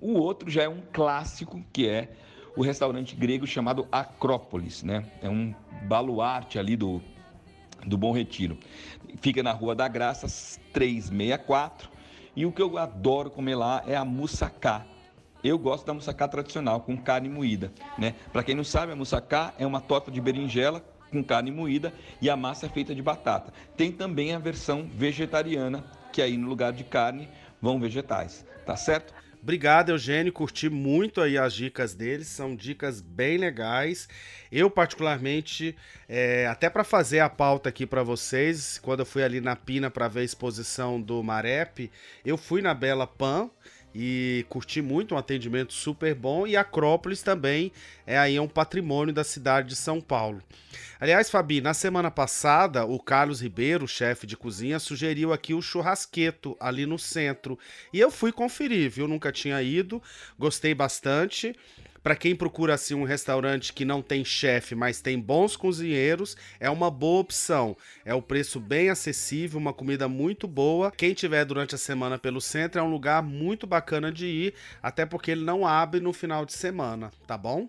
O 0.00 0.14
outro 0.14 0.50
já 0.50 0.62
é 0.62 0.68
um 0.70 0.80
clássico, 0.90 1.62
que 1.70 1.86
é 1.86 2.14
o 2.56 2.62
restaurante 2.62 3.14
grego 3.14 3.46
chamado 3.46 3.86
Acrópolis, 3.92 4.82
né? 4.82 5.04
É 5.20 5.28
um 5.28 5.54
baluarte 5.86 6.58
ali 6.58 6.74
do 6.76 7.02
do 7.84 7.98
Bom 7.98 8.12
Retiro. 8.12 8.58
Fica 9.20 9.42
na 9.42 9.52
Rua 9.52 9.74
da 9.74 9.88
Graça, 9.88 10.26
364. 10.72 11.90
E 12.34 12.44
o 12.44 12.52
que 12.52 12.60
eu 12.60 12.76
adoro 12.78 13.30
comer 13.30 13.54
lá 13.54 13.82
é 13.86 13.96
a 13.96 14.04
moussaka. 14.04 14.86
Eu 15.42 15.58
gosto 15.58 15.86
da 15.86 15.94
moussaka 15.94 16.28
tradicional, 16.28 16.80
com 16.80 16.96
carne 16.96 17.28
moída. 17.28 17.72
Né? 17.96 18.14
Para 18.32 18.42
quem 18.42 18.54
não 18.54 18.64
sabe, 18.64 18.92
a 18.92 18.96
moussaka 18.96 19.54
é 19.58 19.66
uma 19.66 19.80
torta 19.80 20.10
de 20.10 20.20
berinjela 20.20 20.84
com 21.10 21.22
carne 21.22 21.50
moída 21.50 21.92
e 22.20 22.28
a 22.28 22.36
massa 22.36 22.66
é 22.66 22.68
feita 22.68 22.94
de 22.94 23.02
batata. 23.02 23.52
Tem 23.76 23.92
também 23.92 24.34
a 24.34 24.38
versão 24.38 24.88
vegetariana, 24.92 25.84
que 26.12 26.20
aí 26.20 26.36
no 26.36 26.48
lugar 26.48 26.72
de 26.72 26.84
carne 26.84 27.28
vão 27.60 27.80
vegetais, 27.80 28.44
tá 28.64 28.76
certo? 28.76 29.14
Obrigado, 29.46 29.90
Eugênio. 29.90 30.32
Curti 30.32 30.68
muito 30.68 31.20
aí 31.20 31.38
as 31.38 31.54
dicas 31.54 31.94
deles, 31.94 32.26
são 32.26 32.56
dicas 32.56 33.00
bem 33.00 33.38
legais. 33.38 34.08
Eu, 34.50 34.68
particularmente, 34.68 35.76
é, 36.08 36.48
até 36.48 36.68
para 36.68 36.82
fazer 36.82 37.20
a 37.20 37.28
pauta 37.28 37.68
aqui 37.68 37.86
para 37.86 38.02
vocês, 38.02 38.76
quando 38.82 39.00
eu 39.00 39.06
fui 39.06 39.22
ali 39.22 39.40
na 39.40 39.54
Pina 39.54 39.88
para 39.88 40.08
ver 40.08 40.22
a 40.22 40.24
exposição 40.24 41.00
do 41.00 41.22
Marep, 41.22 41.92
eu 42.24 42.36
fui 42.36 42.60
na 42.60 42.74
Bela 42.74 43.06
Pan 43.06 43.48
e 43.98 44.44
curti 44.50 44.82
muito, 44.82 45.14
um 45.14 45.18
atendimento 45.18 45.72
super 45.72 46.14
bom. 46.14 46.46
E 46.46 46.54
Acrópolis 46.54 47.22
também 47.22 47.72
é 48.06 48.18
aí 48.18 48.38
um 48.38 48.46
patrimônio 48.46 49.14
da 49.14 49.24
cidade 49.24 49.68
de 49.68 49.76
São 49.76 50.02
Paulo. 50.02 50.42
Aliás, 51.00 51.30
Fabi, 51.30 51.62
na 51.62 51.72
semana 51.72 52.10
passada, 52.10 52.84
o 52.84 52.98
Carlos 52.98 53.40
Ribeiro, 53.40 53.88
chefe 53.88 54.26
de 54.26 54.36
cozinha, 54.36 54.78
sugeriu 54.78 55.32
aqui 55.32 55.54
o 55.54 55.62
churrasqueto 55.62 56.54
ali 56.60 56.84
no 56.84 56.98
centro. 56.98 57.58
E 57.90 57.98
eu 57.98 58.10
fui 58.10 58.32
conferir, 58.32 58.90
viu? 58.90 59.08
Nunca 59.08 59.32
tinha 59.32 59.62
ido, 59.62 60.02
gostei 60.38 60.74
bastante. 60.74 61.56
Para 62.06 62.14
quem 62.14 62.36
procura 62.36 62.74
assim 62.74 62.94
um 62.94 63.02
restaurante 63.02 63.72
que 63.72 63.84
não 63.84 64.00
tem 64.00 64.24
chefe, 64.24 64.76
mas 64.76 65.00
tem 65.00 65.18
bons 65.18 65.56
cozinheiros, 65.56 66.36
é 66.60 66.70
uma 66.70 66.88
boa 66.88 67.20
opção. 67.20 67.76
É 68.04 68.14
o 68.14 68.22
preço 68.22 68.60
bem 68.60 68.90
acessível, 68.90 69.58
uma 69.58 69.72
comida 69.72 70.06
muito 70.06 70.46
boa. 70.46 70.92
Quem 70.92 71.14
tiver 71.14 71.44
durante 71.44 71.74
a 71.74 71.78
semana 71.78 72.16
pelo 72.16 72.40
centro 72.40 72.78
é 72.78 72.82
um 72.84 72.92
lugar 72.92 73.24
muito 73.24 73.66
bacana 73.66 74.12
de 74.12 74.24
ir, 74.24 74.54
até 74.80 75.04
porque 75.04 75.32
ele 75.32 75.44
não 75.44 75.66
abre 75.66 75.98
no 75.98 76.12
final 76.12 76.46
de 76.46 76.52
semana, 76.52 77.10
tá 77.26 77.36
bom? 77.36 77.68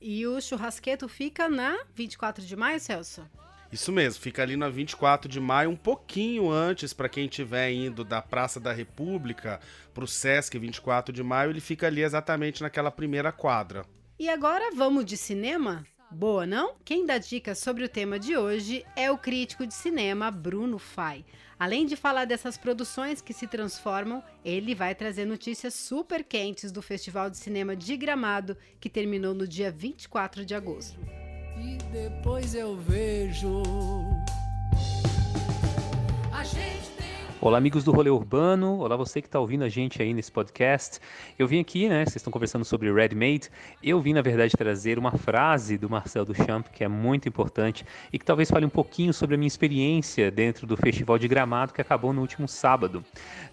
E 0.00 0.26
o 0.26 0.40
churrasqueto 0.40 1.08
fica 1.08 1.48
na 1.48 1.84
24 1.94 2.44
de 2.44 2.56
maio, 2.56 2.80
Celso? 2.80 3.24
Isso 3.72 3.92
mesmo, 3.92 4.20
fica 4.20 4.42
ali 4.42 4.56
na 4.56 4.68
24 4.68 5.30
de 5.30 5.38
maio, 5.38 5.70
um 5.70 5.76
pouquinho 5.76 6.50
antes 6.50 6.92
para 6.92 7.08
quem 7.08 7.26
estiver 7.26 7.70
indo 7.70 8.02
da 8.02 8.20
Praça 8.20 8.58
da 8.58 8.72
República 8.72 9.60
para 9.94 10.02
o 10.02 10.08
Sesc 10.08 10.58
24 10.58 11.14
de 11.14 11.22
maio, 11.22 11.50
ele 11.50 11.60
fica 11.60 11.86
ali 11.86 12.02
exatamente 12.02 12.62
naquela 12.62 12.90
primeira 12.90 13.30
quadra. 13.30 13.84
E 14.18 14.28
agora 14.28 14.74
vamos 14.74 15.04
de 15.04 15.16
cinema? 15.16 15.84
Boa, 16.10 16.44
não? 16.44 16.74
Quem 16.84 17.06
dá 17.06 17.16
dicas 17.18 17.60
sobre 17.60 17.84
o 17.84 17.88
tema 17.88 18.18
de 18.18 18.36
hoje 18.36 18.84
é 18.96 19.08
o 19.08 19.16
crítico 19.16 19.64
de 19.64 19.72
cinema 19.72 20.32
Bruno 20.32 20.76
Fai. 20.76 21.24
Além 21.56 21.86
de 21.86 21.94
falar 21.94 22.24
dessas 22.24 22.58
produções 22.58 23.20
que 23.20 23.32
se 23.32 23.46
transformam, 23.46 24.20
ele 24.44 24.74
vai 24.74 24.96
trazer 24.96 25.24
notícias 25.24 25.74
super 25.74 26.24
quentes 26.24 26.72
do 26.72 26.82
Festival 26.82 27.30
de 27.30 27.36
Cinema 27.36 27.76
de 27.76 27.96
Gramado, 27.96 28.56
que 28.80 28.90
terminou 28.90 29.32
no 29.32 29.46
dia 29.46 29.70
24 29.70 30.44
de 30.44 30.56
agosto 30.56 30.98
e 31.60 31.76
depois 31.92 32.54
eu 32.54 32.76
vejo. 32.76 33.62
A 36.32 36.42
gente 36.42 36.90
Olá, 37.42 37.56
amigos 37.56 37.84
do 37.84 37.90
Rolê 37.90 38.10
Urbano. 38.10 38.80
Olá, 38.80 38.94
você 38.96 39.22
que 39.22 39.26
está 39.26 39.40
ouvindo 39.40 39.64
a 39.64 39.68
gente 39.70 40.02
aí 40.02 40.12
nesse 40.12 40.30
podcast. 40.30 41.00
Eu 41.38 41.48
vim 41.48 41.58
aqui, 41.58 41.88
né? 41.88 42.04
Vocês 42.04 42.16
estão 42.16 42.30
conversando 42.30 42.66
sobre 42.66 42.92
Red 42.92 43.14
Made. 43.14 43.48
Eu 43.82 43.98
vim, 43.98 44.12
na 44.12 44.20
verdade, 44.20 44.52
trazer 44.52 44.98
uma 44.98 45.12
frase 45.12 45.78
do 45.78 45.88
Marcel 45.88 46.26
Duchamp 46.26 46.66
que 46.70 46.84
é 46.84 46.88
muito 46.88 47.26
importante 47.26 47.82
e 48.12 48.18
que 48.18 48.26
talvez 48.26 48.50
fale 48.50 48.66
um 48.66 48.70
pouquinho 48.70 49.14
sobre 49.14 49.36
a 49.36 49.38
minha 49.38 49.48
experiência 49.48 50.30
dentro 50.30 50.66
do 50.66 50.76
Festival 50.76 51.18
de 51.18 51.26
Gramado 51.28 51.72
que 51.72 51.80
acabou 51.80 52.12
no 52.12 52.20
último 52.20 52.46
sábado. 52.46 53.02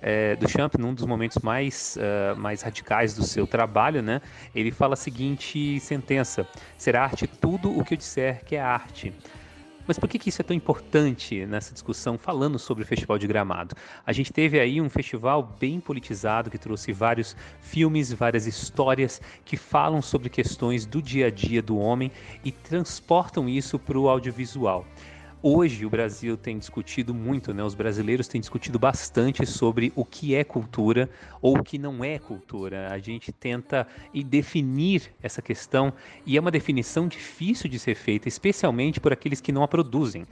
É, 0.02 0.36
Duchamp, 0.36 0.76
num 0.78 0.93
dos 0.93 1.06
momentos 1.06 1.38
mais, 1.38 1.97
uh, 1.97 2.38
mais 2.38 2.63
radicais 2.63 3.15
do 3.15 3.23
seu 3.23 3.47
trabalho, 3.47 4.02
né? 4.02 4.21
Ele 4.54 4.69
fala 4.69 4.95
a 4.95 4.97
seguinte 4.97 5.80
sentença: 5.80 6.45
será 6.78 7.04
arte 7.04 7.26
tudo 7.26 7.71
o 7.71 7.86
que 7.86 7.93
eu 7.93 7.97
disser 7.97 8.43
que 8.43 8.58
é 8.58 8.62
arte. 8.62 9.13
Mas 9.88 9.97
por 9.97 10.10
que, 10.10 10.19
que 10.19 10.28
isso 10.28 10.41
é 10.41 10.43
tão 10.43 10.56
importante 10.56 11.45
nessa 11.45 11.73
discussão 11.73 12.17
falando 12.17 12.60
sobre 12.60 12.84
o 12.84 12.88
Festival 12.88 13.17
de 13.17 13.26
Gramado? 13.26 13.73
A 14.06 14.12
gente 14.12 14.34
teve 14.34 14.60
aí 14.60 14.82
um 14.82 14.89
festival 14.89 15.56
bem 15.58 15.80
politizado 15.80 16.52
que 16.52 16.58
trouxe 16.58 16.91
vários 16.91 17.38
filmes, 17.62 18.12
várias 18.12 18.45
histórias 18.45 19.21
que 19.45 19.56
falam 19.56 20.02
sobre 20.02 20.30
questões 20.30 20.86
do 20.86 21.02
dia 21.02 21.28
a 21.28 21.32
dia 21.32 21.62
do 21.62 21.78
homem 21.78 22.12
e 22.43 22.52
transportam 22.52 23.47
isso 23.47 23.80
para 23.80 23.97
o 23.97 24.10
audiovisual. 24.10 24.86
Hoje 25.41 25.86
o 25.86 25.89
Brasil 25.89 26.36
tem 26.36 26.58
discutido 26.58 27.13
muito, 27.13 27.54
né? 27.54 27.63
Os 27.63 27.76
brasileiros 27.76 28.28
têm 28.28 28.41
discutido 28.41 28.80
bastante 28.80 29.45
sobre 29.45 29.93
o 29.95 30.04
que 30.04 30.34
é 30.34 30.43
cultura 30.43 31.08
ou 31.39 31.60
o 31.60 31.63
que 31.63 31.78
não 31.78 32.04
é 32.04 32.17
cultura. 32.17 32.91
A 32.91 32.97
gente 32.97 33.32
tenta 33.32 33.88
definir 34.26 35.13
essa 35.21 35.39
questão 35.39 35.93
e 36.26 36.38
é 36.38 36.41
uma 36.41 36.50
definição 36.50 37.08
difícil 37.08 37.69
de 37.69 37.78
ser 37.78 37.93
feita, 37.93 38.28
especialmente 38.28 39.00
por 39.00 39.13
aqueles 39.13 39.39
que 39.39 39.52
não 39.52 39.62
a 39.62 39.67
produzem 39.67 40.26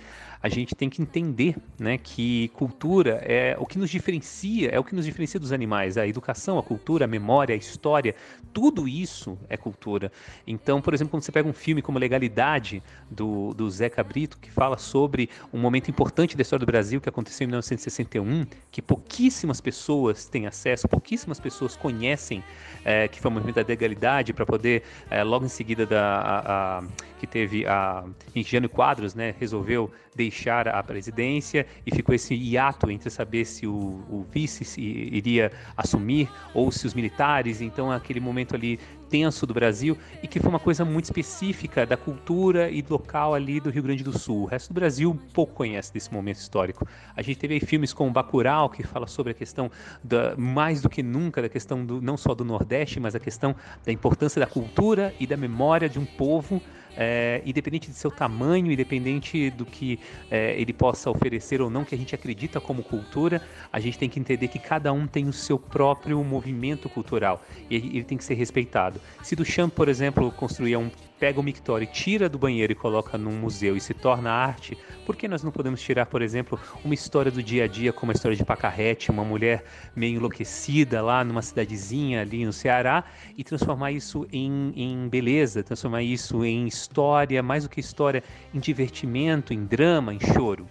a 0.45 0.47
gente 0.47 0.75
tem 0.75 0.91
que 0.91 1.01
entender 1.01 1.55
né, 1.79 1.97
que 1.97 2.49
cultura 2.49 3.19
é 3.23 3.57
o 3.59 3.65
que 3.65 3.79
nos 3.79 3.89
diferencia, 3.89 4.69
é 4.69 4.79
o 4.79 4.83
que 4.83 4.93
nos 4.93 5.03
diferencia 5.03 5.39
dos 5.39 5.51
animais. 5.51 5.97
A 5.97 6.05
educação, 6.05 6.59
a 6.59 6.61
cultura, 6.61 7.05
a 7.05 7.07
memória, 7.07 7.55
a 7.55 7.57
história, 7.57 8.13
tudo 8.53 8.87
isso 8.87 9.39
é 9.49 9.57
cultura. 9.57 10.11
Então, 10.45 10.83
por 10.83 10.93
exemplo, 10.93 11.09
quando 11.09 11.23
você 11.23 11.31
pega 11.31 11.49
um 11.49 11.53
filme 11.53 11.81
como 11.81 11.97
Legalidade, 11.97 12.83
do, 13.09 13.55
do 13.55 13.67
Zé 13.71 13.89
Cabrito, 13.89 14.37
que 14.37 14.51
fala 14.51 14.77
sobre 14.77 15.31
um 15.51 15.57
momento 15.57 15.89
importante 15.89 16.37
da 16.37 16.43
história 16.43 16.63
do 16.63 16.69
Brasil 16.69 17.01
que 17.01 17.09
aconteceu 17.09 17.45
em 17.45 17.47
1961, 17.47 18.45
que 18.69 18.83
pouquíssimas 18.83 19.59
pessoas 19.59 20.25
têm 20.25 20.45
acesso, 20.45 20.87
pouquíssimas 20.87 21.39
pessoas 21.39 21.75
conhecem, 21.75 22.43
é, 22.83 23.07
que 23.07 23.19
foi 23.19 23.31
o 23.31 23.33
movimento 23.33 23.55
da 23.55 23.65
legalidade, 23.67 24.31
para 24.31 24.45
poder, 24.45 24.83
é, 25.09 25.23
logo 25.23 25.43
em 25.43 25.49
seguida 25.49 25.87
da, 25.87 26.19
a, 26.19 26.77
a, 26.77 26.83
que 27.19 27.27
teve 27.27 27.65
a 27.65 28.03
Higiene 28.33 28.67
Quadros, 28.67 29.15
né, 29.15 29.33
resolveu 29.39 29.91
deixar 30.15 30.67
a 30.67 30.81
presidência 30.81 31.65
e 31.85 31.93
ficou 31.93 32.15
esse 32.15 32.33
hiato 32.33 32.89
entre 32.89 33.09
saber 33.09 33.45
se 33.45 33.67
o, 33.67 33.73
o 34.09 34.25
vice 34.31 34.63
se 34.63 34.81
iria 34.81 35.51
assumir 35.75 36.29
ou 36.53 36.71
se 36.71 36.87
os 36.87 36.93
militares, 36.93 37.61
então 37.61 37.91
aquele 37.91 38.19
momento 38.19 38.55
ali 38.55 38.79
tenso 39.09 39.45
do 39.45 39.53
Brasil 39.53 39.97
e 40.23 40.27
que 40.27 40.39
foi 40.39 40.49
uma 40.49 40.59
coisa 40.59 40.83
muito 40.83 41.05
específica 41.05 41.85
da 41.85 41.95
cultura 41.95 42.69
e 42.69 42.83
local 42.89 43.33
ali 43.33 43.59
do 43.59 43.69
Rio 43.69 43.83
Grande 43.83 44.03
do 44.03 44.17
Sul. 44.17 44.43
O 44.43 44.45
resto 44.45 44.69
do 44.69 44.73
Brasil 44.73 45.19
pouco 45.33 45.53
conhece 45.53 45.93
desse 45.93 46.11
momento 46.11 46.37
histórico. 46.37 46.87
A 47.15 47.21
gente 47.21 47.37
teve 47.37 47.59
filmes 47.59 47.93
como 47.93 48.11
Bacurau, 48.11 48.69
que 48.69 48.83
fala 48.83 49.07
sobre 49.07 49.31
a 49.31 49.35
questão 49.35 49.69
da, 50.03 50.35
mais 50.35 50.81
do 50.81 50.89
que 50.89 51.03
nunca 51.03 51.41
da 51.41 51.49
questão 51.49 51.85
do, 51.85 52.01
não 52.01 52.17
só 52.17 52.33
do 52.33 52.43
Nordeste, 52.43 52.99
mas 52.99 53.15
a 53.15 53.19
questão 53.19 53.55
da 53.85 53.91
importância 53.91 54.39
da 54.39 54.47
cultura 54.47 55.13
e 55.19 55.27
da 55.27 55.37
memória 55.37 55.87
de 55.87 55.99
um 55.99 56.05
povo 56.05 56.61
é, 56.97 57.41
independente 57.45 57.89
de 57.89 57.95
seu 57.95 58.11
tamanho, 58.11 58.71
independente 58.71 59.49
do 59.51 59.65
que 59.65 59.99
é, 60.29 60.59
ele 60.59 60.73
possa 60.73 61.09
oferecer 61.09 61.61
ou 61.61 61.69
não, 61.69 61.83
que 61.83 61.95
a 61.95 61.97
gente 61.97 62.15
acredita 62.15 62.59
como 62.59 62.83
cultura, 62.83 63.41
a 63.71 63.79
gente 63.79 63.97
tem 63.97 64.09
que 64.09 64.19
entender 64.19 64.47
que 64.47 64.59
cada 64.59 64.91
um 64.93 65.07
tem 65.07 65.27
o 65.27 65.33
seu 65.33 65.57
próprio 65.59 66.23
movimento 66.23 66.89
cultural 66.89 67.43
e 67.69 67.75
ele 67.75 68.03
tem 68.03 68.17
que 68.17 68.23
ser 68.23 68.35
respeitado. 68.35 68.99
Se 69.23 69.35
Duchamp, 69.35 69.73
por 69.73 69.89
exemplo, 69.89 70.31
construía 70.31 70.79
um 70.79 70.89
pega 71.19 71.39
o 71.39 71.43
mictório, 71.43 71.87
tira 71.87 72.27
do 72.27 72.37
banheiro 72.37 72.71
e 72.71 72.75
coloca 72.75 73.17
num 73.17 73.31
museu 73.31 73.75
e 73.75 73.79
se 73.79 73.93
torna 73.93 74.31
arte, 74.31 74.77
por 75.05 75.15
que 75.15 75.27
nós 75.27 75.43
não 75.43 75.51
podemos 75.51 75.81
tirar, 75.81 76.05
por 76.05 76.21
exemplo, 76.21 76.59
uma 76.83 76.93
história 76.93 77.31
do 77.31 77.41
dia 77.41 77.65
a 77.65 77.67
dia, 77.67 77.93
como 77.93 78.11
a 78.11 78.15
história 78.15 78.35
de 78.35 78.43
Pacarrete, 78.43 79.11
uma 79.11 79.23
mulher 79.23 79.63
meio 79.95 80.17
enlouquecida 80.17 81.01
lá 81.01 81.23
numa 81.23 81.41
cidadezinha 81.41 82.21
ali 82.21 82.45
no 82.45 82.51
Ceará, 82.51 83.03
e 83.37 83.43
transformar 83.43 83.91
isso 83.91 84.27
em, 84.31 84.73
em 84.75 85.07
beleza, 85.07 85.63
transformar 85.63 86.03
isso 86.03 86.43
em 86.43 86.67
história, 86.67 87.41
mais 87.41 87.63
do 87.63 87.69
que 87.69 87.79
história, 87.79 88.23
em 88.53 88.59
divertimento, 88.59 89.53
em 89.53 89.63
drama, 89.63 90.13
em 90.13 90.19
choro? 90.19 90.67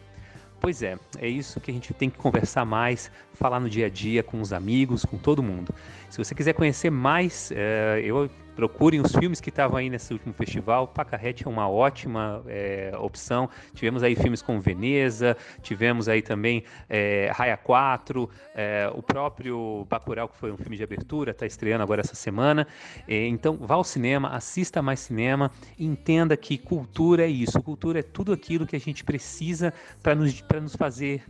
Pois 0.61 0.83
é, 0.83 0.98
é 1.18 1.28
isso 1.28 1.61
que 1.61 1.70
a 1.70 1.74
gente 1.74 1.92
tem 1.92 2.09
que 2.09 2.16
conversar 2.16 2.64
mais, 2.64 3.11
falar 3.35 3.61
no 3.61 3.68
dia 3.68 3.85
a 3.87 3.90
dia 3.90 4.22
com 4.22 4.40
os 4.40 4.50
amigos, 4.50 5.04
com 5.04 5.18
todo 5.18 5.42
mundo. 5.42 5.74
Se 6.09 6.16
você 6.16 6.35
quiser 6.35 6.54
conhecer 6.54 6.88
mais, 6.90 7.52
é, 7.54 8.00
eu 8.02 8.30
procurem 8.54 9.00
os 9.00 9.12
filmes 9.12 9.40
que 9.40 9.48
estavam 9.48 9.76
aí 9.76 9.90
nesse 9.90 10.12
último 10.12 10.32
festival. 10.32 10.88
Pacarrete 10.88 11.46
é 11.46 11.50
uma 11.50 11.68
ótima 11.68 12.42
é, 12.46 12.92
opção. 12.98 13.48
Tivemos 13.74 14.02
aí 14.02 14.14
filmes 14.14 14.42
como 14.42 14.60
Veneza, 14.60 15.36
tivemos 15.62 16.08
aí 16.08 16.22
também 16.22 16.64
é, 16.88 17.30
Raia 17.34 17.56
4, 17.56 18.28
é, 18.54 18.90
o 18.94 19.02
próprio 19.02 19.86
Bacurau, 19.88 20.28
que 20.28 20.36
foi 20.36 20.52
um 20.52 20.56
filme 20.56 20.76
de 20.76 20.84
abertura, 20.84 21.32
está 21.32 21.46
estreando 21.46 21.82
agora 21.82 22.00
essa 22.00 22.14
semana. 22.14 22.66
É, 23.08 23.26
então, 23.26 23.56
vá 23.56 23.74
ao 23.74 23.84
cinema, 23.84 24.28
assista 24.30 24.80
mais 24.82 25.00
cinema 25.00 25.50
entenda 25.78 26.36
que 26.36 26.58
cultura 26.58 27.24
é 27.24 27.28
isso. 27.28 27.62
Cultura 27.62 28.00
é 28.00 28.02
tudo 28.02 28.32
aquilo 28.32 28.66
que 28.66 28.76
a 28.76 28.80
gente 28.80 29.04
precisa 29.04 29.72
para 30.02 30.14
nos, 30.14 30.42
nos 30.62 30.76
fazer 30.76 31.24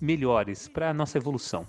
melhores, 0.00 0.68
para 0.68 0.90
a 0.90 0.94
nossa 0.94 1.18
evolução. 1.18 1.64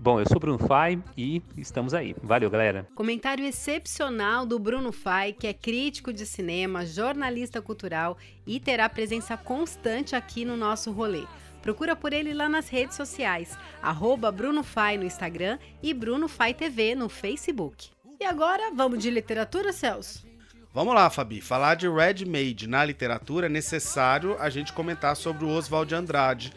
Bom, 0.00 0.20
eu 0.20 0.26
sou 0.28 0.38
Bruno 0.38 0.58
Fai 0.58 1.02
e 1.16 1.42
estamos 1.56 1.94
aí. 1.94 2.14
Valeu, 2.22 2.50
galera. 2.50 2.86
Comentário 2.94 3.44
excepcional 3.44 4.44
do 4.44 4.58
Bruno 4.58 4.92
Fai, 4.92 5.32
que 5.32 5.46
é 5.46 5.54
crítico 5.54 6.12
de 6.12 6.26
cinema, 6.26 6.84
jornalista 6.84 7.62
cultural 7.62 8.18
e 8.46 8.60
terá 8.60 8.88
presença 8.88 9.36
constante 9.36 10.14
aqui 10.14 10.44
no 10.44 10.56
nosso 10.56 10.92
rolê. 10.92 11.24
Procura 11.62 11.96
por 11.96 12.12
ele 12.12 12.34
lá 12.34 12.48
nas 12.48 12.68
redes 12.68 12.96
sociais, 12.96 13.58
arroba 13.82 14.30
Bruno 14.30 14.62
Fai 14.62 14.96
no 14.96 15.04
Instagram 15.04 15.58
e 15.82 15.92
Bruno 15.92 16.28
Fai 16.28 16.54
TV 16.54 16.94
no 16.94 17.08
Facebook. 17.08 17.88
E 18.20 18.24
agora, 18.24 18.72
vamos 18.74 18.98
de 18.98 19.10
literatura, 19.10 19.72
Celso? 19.72 20.26
Vamos 20.72 20.94
lá, 20.94 21.08
Fabi. 21.08 21.40
Falar 21.40 21.74
de 21.74 21.88
Red 21.88 22.26
Made 22.26 22.68
na 22.68 22.84
literatura 22.84 23.46
é 23.46 23.48
necessário 23.48 24.36
a 24.38 24.50
gente 24.50 24.72
comentar 24.74 25.16
sobre 25.16 25.44
o 25.44 25.48
Oswald 25.48 25.88
de 25.88 25.94
Andrade, 25.94 26.52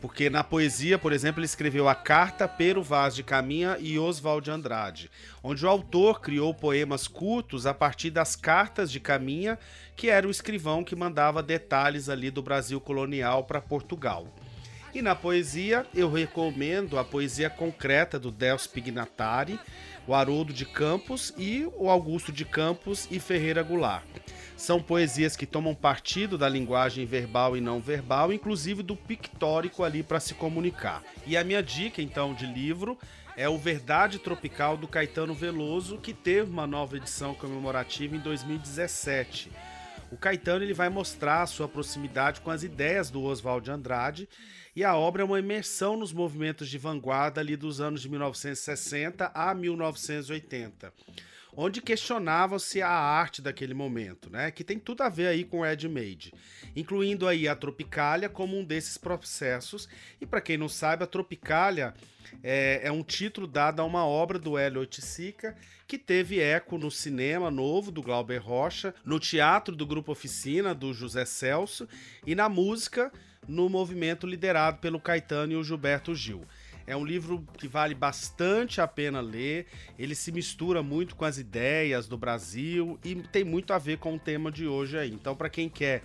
porque 0.00 0.30
na 0.30 0.42
poesia, 0.42 0.98
por 0.98 1.12
exemplo, 1.12 1.40
ele 1.40 1.46
escreveu 1.46 1.88
a 1.88 1.94
Carta 1.94 2.48
Pero 2.48 2.82
Vaz 2.82 3.14
de 3.14 3.22
Caminha 3.22 3.76
e 3.78 3.98
Oswald 3.98 4.44
de 4.44 4.50
Andrade, 4.50 5.10
onde 5.42 5.64
o 5.64 5.68
autor 5.68 6.20
criou 6.20 6.54
poemas 6.54 7.06
curtos 7.06 7.66
a 7.66 7.74
partir 7.74 8.10
das 8.10 8.34
cartas 8.34 8.90
de 8.90 8.98
Caminha, 8.98 9.58
que 9.94 10.08
era 10.08 10.26
o 10.26 10.30
escrivão 10.30 10.82
que 10.82 10.96
mandava 10.96 11.42
detalhes 11.42 12.08
ali 12.08 12.30
do 12.30 12.42
Brasil 12.42 12.80
colonial 12.80 13.44
para 13.44 13.60
Portugal. 13.60 14.26
E 14.92 15.00
na 15.00 15.14
poesia, 15.14 15.86
eu 15.94 16.10
recomendo 16.10 16.98
a 16.98 17.04
poesia 17.04 17.48
concreta 17.48 18.18
do 18.18 18.32
Dels 18.32 18.66
Pignatari, 18.66 19.58
o 20.04 20.12
Haroldo 20.12 20.52
de 20.52 20.64
Campos 20.64 21.32
e 21.38 21.64
o 21.76 21.88
Augusto 21.88 22.32
de 22.32 22.44
Campos 22.44 23.06
e 23.08 23.20
Ferreira 23.20 23.62
Goulart. 23.62 24.04
São 24.56 24.82
poesias 24.82 25.36
que 25.36 25.46
tomam 25.46 25.76
partido 25.76 26.36
da 26.36 26.48
linguagem 26.48 27.06
verbal 27.06 27.56
e 27.56 27.60
não 27.60 27.80
verbal, 27.80 28.32
inclusive 28.32 28.82
do 28.82 28.96
pictórico 28.96 29.84
ali 29.84 30.02
para 30.02 30.18
se 30.18 30.34
comunicar. 30.34 31.04
E 31.24 31.36
a 31.36 31.44
minha 31.44 31.62
dica 31.62 32.02
então 32.02 32.34
de 32.34 32.44
livro 32.44 32.98
é 33.36 33.48
o 33.48 33.56
Verdade 33.56 34.18
Tropical 34.18 34.76
do 34.76 34.88
Caetano 34.88 35.34
Veloso, 35.34 35.98
que 35.98 36.12
teve 36.12 36.50
uma 36.50 36.66
nova 36.66 36.96
edição 36.96 37.32
comemorativa 37.32 38.16
em 38.16 38.20
2017. 38.20 39.50
O 40.10 40.16
Caetano 40.16 40.64
ele 40.64 40.74
vai 40.74 40.88
mostrar 40.88 41.46
sua 41.46 41.68
proximidade 41.68 42.40
com 42.40 42.50
as 42.50 42.62
ideias 42.62 43.10
do 43.10 43.22
Oswald 43.22 43.64
de 43.64 43.70
Andrade. 43.70 44.28
E 44.74 44.84
a 44.84 44.96
obra 44.96 45.22
é 45.22 45.24
uma 45.24 45.38
imersão 45.38 45.96
nos 45.96 46.12
movimentos 46.12 46.68
de 46.68 46.78
vanguarda 46.78 47.40
ali 47.40 47.56
dos 47.56 47.80
anos 47.80 48.02
de 48.02 48.08
1960 48.08 49.30
a 49.34 49.54
1980 49.54 50.92
onde 51.56 51.80
questionava-se 51.80 52.80
a 52.82 52.90
arte 52.90 53.42
daquele 53.42 53.74
momento, 53.74 54.30
né? 54.30 54.50
Que 54.50 54.64
tem 54.64 54.78
tudo 54.78 55.02
a 55.02 55.08
ver 55.08 55.26
aí 55.28 55.44
com 55.44 55.60
o 55.60 55.66
Ed 55.66 55.88
Made, 55.88 56.32
incluindo 56.74 57.26
aí 57.26 57.48
a 57.48 57.54
Tropicália 57.54 58.28
como 58.28 58.58
um 58.58 58.64
desses 58.64 58.96
processos. 58.96 59.88
E 60.20 60.26
para 60.26 60.40
quem 60.40 60.56
não 60.56 60.68
sabe, 60.68 61.04
a 61.04 61.06
Tropicália 61.06 61.94
é, 62.42 62.80
é, 62.84 62.92
um 62.92 63.02
título 63.02 63.46
dado 63.46 63.80
a 63.80 63.84
uma 63.84 64.06
obra 64.06 64.38
do 64.38 64.56
Hélio 64.56 64.80
Oiticica 64.80 65.56
que 65.86 65.98
teve 65.98 66.40
eco 66.40 66.78
no 66.78 66.90
cinema 66.90 67.50
novo 67.50 67.90
do 67.90 68.02
Glauber 68.02 68.38
Rocha, 68.38 68.94
no 69.04 69.18
teatro 69.18 69.74
do 69.74 69.84
Grupo 69.84 70.12
Oficina 70.12 70.72
do 70.72 70.94
José 70.94 71.24
Celso 71.24 71.88
e 72.24 72.34
na 72.34 72.48
música 72.48 73.12
no 73.48 73.68
movimento 73.68 74.26
liderado 74.26 74.78
pelo 74.78 75.00
Caetano 75.00 75.52
e 75.52 75.56
o 75.56 75.64
Gilberto 75.64 76.14
Gil. 76.14 76.46
É 76.86 76.96
um 76.96 77.04
livro 77.04 77.46
que 77.56 77.68
vale 77.68 77.94
bastante 77.94 78.80
a 78.80 78.88
pena 78.88 79.20
ler. 79.20 79.66
Ele 79.98 80.14
se 80.14 80.32
mistura 80.32 80.82
muito 80.82 81.16
com 81.16 81.24
as 81.24 81.38
ideias 81.38 82.08
do 82.08 82.16
Brasil 82.16 82.98
e 83.04 83.14
tem 83.14 83.44
muito 83.44 83.72
a 83.72 83.78
ver 83.78 83.98
com 83.98 84.14
o 84.14 84.18
tema 84.18 84.50
de 84.50 84.66
hoje 84.66 84.98
aí. 84.98 85.12
Então, 85.12 85.36
para 85.36 85.48
quem 85.48 85.68
quer 85.68 86.02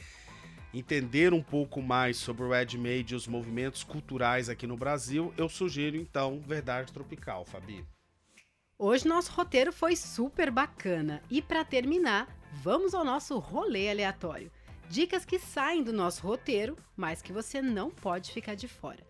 entender 0.73 1.33
um 1.33 1.41
pouco 1.41 1.81
mais 1.81 2.17
sobre 2.17 2.43
o 2.43 2.53
Ed 2.53 2.77
e 2.77 3.15
os 3.15 3.27
movimentos 3.27 3.83
culturais 3.83 4.49
aqui 4.49 4.67
no 4.67 4.75
Brasil, 4.75 5.33
eu 5.37 5.47
sugiro 5.47 5.95
então 5.95 6.41
Verdade 6.45 6.91
Tropical, 6.91 7.45
Fabi. 7.45 7.85
Hoje 8.77 9.07
nosso 9.07 9.31
roteiro 9.31 9.71
foi 9.71 9.95
super 9.95 10.51
bacana 10.51 11.23
e 11.31 11.41
para 11.41 11.63
terminar, 11.63 12.27
vamos 12.61 12.93
ao 12.93 13.05
nosso 13.05 13.39
rolê 13.39 13.89
aleatório. 13.89 14.51
Dicas 14.89 15.23
que 15.23 15.39
saem 15.39 15.81
do 15.81 15.93
nosso 15.93 16.27
roteiro, 16.27 16.77
mas 16.95 17.21
que 17.21 17.31
você 17.31 17.61
não 17.61 17.89
pode 17.89 18.31
ficar 18.31 18.55
de 18.55 18.67
fora. 18.67 19.03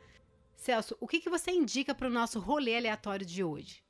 Celso, 0.65 0.97
o 0.99 1.07
que, 1.07 1.19
que 1.19 1.29
você 1.29 1.51
indica 1.51 1.93
para 1.93 2.07
o 2.07 2.11
nosso 2.11 2.39
rolê 2.39 2.75
aleatório 2.75 3.23
de 3.23 3.43
hoje? 3.43 3.83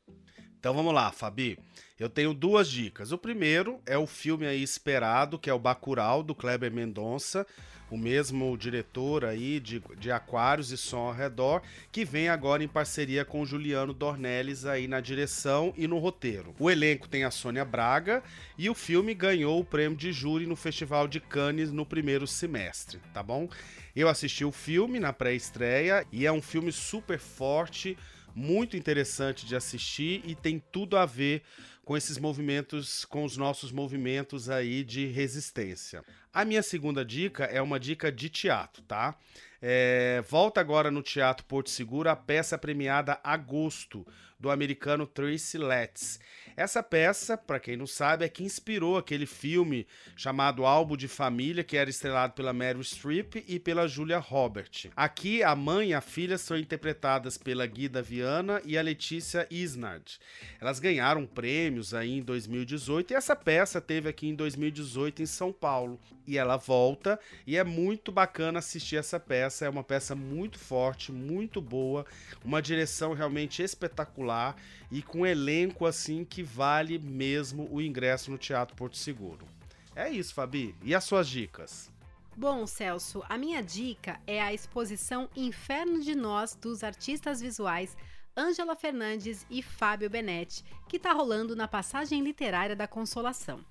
Então 0.59 0.73
vamos 0.73 0.93
lá, 0.93 1.09
Fabi. 1.09 1.57
Eu 1.97 2.09
tenho 2.09 2.33
duas 2.33 2.69
dicas. 2.69 3.13
O 3.13 3.17
primeiro 3.17 3.79
é 3.85 3.97
o 3.97 4.05
filme 4.05 4.45
aí 4.45 4.61
esperado, 4.61 5.39
que 5.39 5.49
é 5.49 5.53
o 5.53 5.59
Bacurau, 5.59 6.21
do 6.21 6.35
Kleber 6.35 6.73
Mendonça, 6.73 7.47
o 7.89 7.97
mesmo 7.97 8.57
diretor 8.57 9.23
aí 9.23 9.61
de, 9.61 9.81
de 9.97 10.11
Aquários 10.11 10.69
e 10.71 10.75
Som 10.75 11.07
ao 11.07 11.13
Redor, 11.13 11.61
que 11.93 12.03
vem 12.03 12.27
agora 12.27 12.61
em 12.61 12.67
parceria 12.67 13.23
com 13.23 13.45
Juliano 13.45 13.93
Dornelles 13.93 14.65
aí 14.65 14.85
na 14.85 14.99
direção 14.99 15.73
e 15.77 15.87
no 15.87 15.97
roteiro. 15.97 16.53
O 16.59 16.69
elenco 16.69 17.07
tem 17.07 17.23
a 17.23 17.31
Sônia 17.31 17.63
Braga 17.63 18.21
e 18.57 18.69
o 18.69 18.73
filme 18.73 19.13
ganhou 19.13 19.61
o 19.61 19.65
prêmio 19.65 19.97
de 19.97 20.11
júri 20.11 20.45
no 20.45 20.57
Festival 20.57 21.07
de 21.07 21.21
Cannes 21.21 21.71
no 21.71 21.85
primeiro 21.85 22.27
semestre, 22.27 22.99
tá 23.13 23.23
bom? 23.23 23.47
Eu 23.95 24.09
assisti 24.09 24.43
o 24.43 24.51
filme 24.51 24.99
na 24.99 25.13
pré-estreia 25.13 26.05
e 26.11 26.25
é 26.25 26.31
um 26.31 26.41
filme 26.41 26.69
super 26.69 27.17
forte, 27.17 27.97
muito 28.35 28.75
interessante 28.75 29.45
de 29.45 29.55
assistir 29.55 30.21
e 30.25 30.35
tem 30.35 30.61
tudo 30.69 30.97
a 30.97 31.05
ver 31.05 31.43
com 31.85 31.95
esses 31.95 32.17
movimentos, 32.17 33.05
com 33.05 33.23
os 33.23 33.37
nossos 33.37 33.71
movimentos 33.71 34.49
aí 34.49 34.83
de 34.83 35.05
resistência. 35.05 36.03
A 36.33 36.43
minha 36.43 36.61
segunda 36.61 37.05
dica 37.05 37.45
é 37.45 37.61
uma 37.61 37.79
dica 37.79 38.11
de 38.11 38.27
teatro, 38.27 38.83
tá? 38.83 39.15
É, 39.67 40.23
volta 40.29 40.61
agora 40.61 40.91
no 40.91 41.01
Teatro 41.01 41.43
Porto 41.43 41.71
Seguro 41.71 42.07
a 42.07 42.15
peça 42.15 42.55
premiada 42.55 43.19
Agosto, 43.23 44.05
do 44.39 44.51
americano 44.51 45.07
Tracy 45.07 45.57
Letts. 45.57 46.19
Essa 46.57 46.81
peça, 46.81 47.37
para 47.37 47.59
quem 47.59 47.75
não 47.75 47.87
sabe, 47.87 48.23
é 48.23 48.29
que 48.29 48.43
inspirou 48.43 48.97
aquele 48.97 49.25
filme 49.25 49.85
chamado 50.15 50.65
Álbum 50.65 50.95
de 50.95 51.07
Família, 51.07 51.63
que 51.63 51.75
era 51.75 51.89
estrelado 51.89 52.33
pela 52.33 52.53
Meryl 52.53 52.83
Streep 52.83 53.43
e 53.47 53.59
pela 53.59 53.87
Julia 53.87 54.19
Robert. 54.19 54.69
Aqui, 54.95 55.43
a 55.43 55.53
mãe 55.53 55.89
e 55.89 55.93
a 55.93 55.99
filha 55.99 56.37
são 56.37 56.57
interpretadas 56.57 57.37
pela 57.37 57.65
Guida 57.65 58.01
Viana 58.01 58.61
e 58.63 58.77
a 58.77 58.81
Letícia 58.81 59.47
Isnard. 59.49 60.17
Elas 60.61 60.79
ganharam 60.79 61.25
prêmios 61.25 61.93
aí 61.93 62.19
em 62.19 62.21
2018 62.21 63.11
e 63.11 63.15
essa 63.15 63.35
peça 63.35 63.81
teve 63.81 64.07
aqui 64.07 64.27
em 64.27 64.35
2018 64.35 65.23
em 65.23 65.25
São 65.25 65.51
Paulo. 65.51 65.99
E 66.27 66.37
ela 66.37 66.57
volta 66.57 67.19
e 67.45 67.57
é 67.57 67.63
muito 67.63 68.11
bacana 68.11 68.59
assistir 68.59 68.95
essa 68.95 69.19
peça. 69.19 69.54
É 69.63 69.69
uma 69.69 69.83
peça 69.83 70.15
muito 70.15 70.57
forte, 70.59 71.11
muito 71.11 71.61
boa, 71.61 72.05
uma 72.43 72.61
direção 72.61 73.13
realmente 73.13 73.61
espetacular 73.61 74.55
e 74.91 75.01
com 75.01 75.19
um 75.19 75.25
elenco 75.25 75.85
assim 75.85 76.25
que 76.25 76.43
vale 76.43 76.99
mesmo 76.99 77.67
o 77.71 77.81
ingresso 77.81 78.31
no 78.31 78.37
Teatro 78.37 78.75
Porto 78.75 78.97
Seguro. 78.97 79.45
É 79.95 80.09
isso, 80.09 80.33
Fabi. 80.33 80.75
E 80.83 80.93
as 80.93 81.03
suas 81.05 81.29
dicas? 81.29 81.89
Bom, 82.35 82.67
Celso, 82.67 83.23
a 83.29 83.37
minha 83.37 83.63
dica 83.63 84.19
é 84.27 84.41
a 84.41 84.53
exposição 84.53 85.29
Inferno 85.37 86.01
de 86.01 86.13
Nós 86.13 86.53
dos 86.53 86.83
artistas 86.83 87.39
visuais 87.39 87.95
Ângela 88.37 88.75
Fernandes 88.75 89.45
e 89.49 89.61
Fábio 89.61 90.09
Benetti, 90.09 90.61
que 90.89 90.97
está 90.97 91.13
rolando 91.13 91.55
na 91.55 91.69
passagem 91.69 92.21
literária 92.21 92.75
da 92.75 92.85
Consolação. 92.85 93.63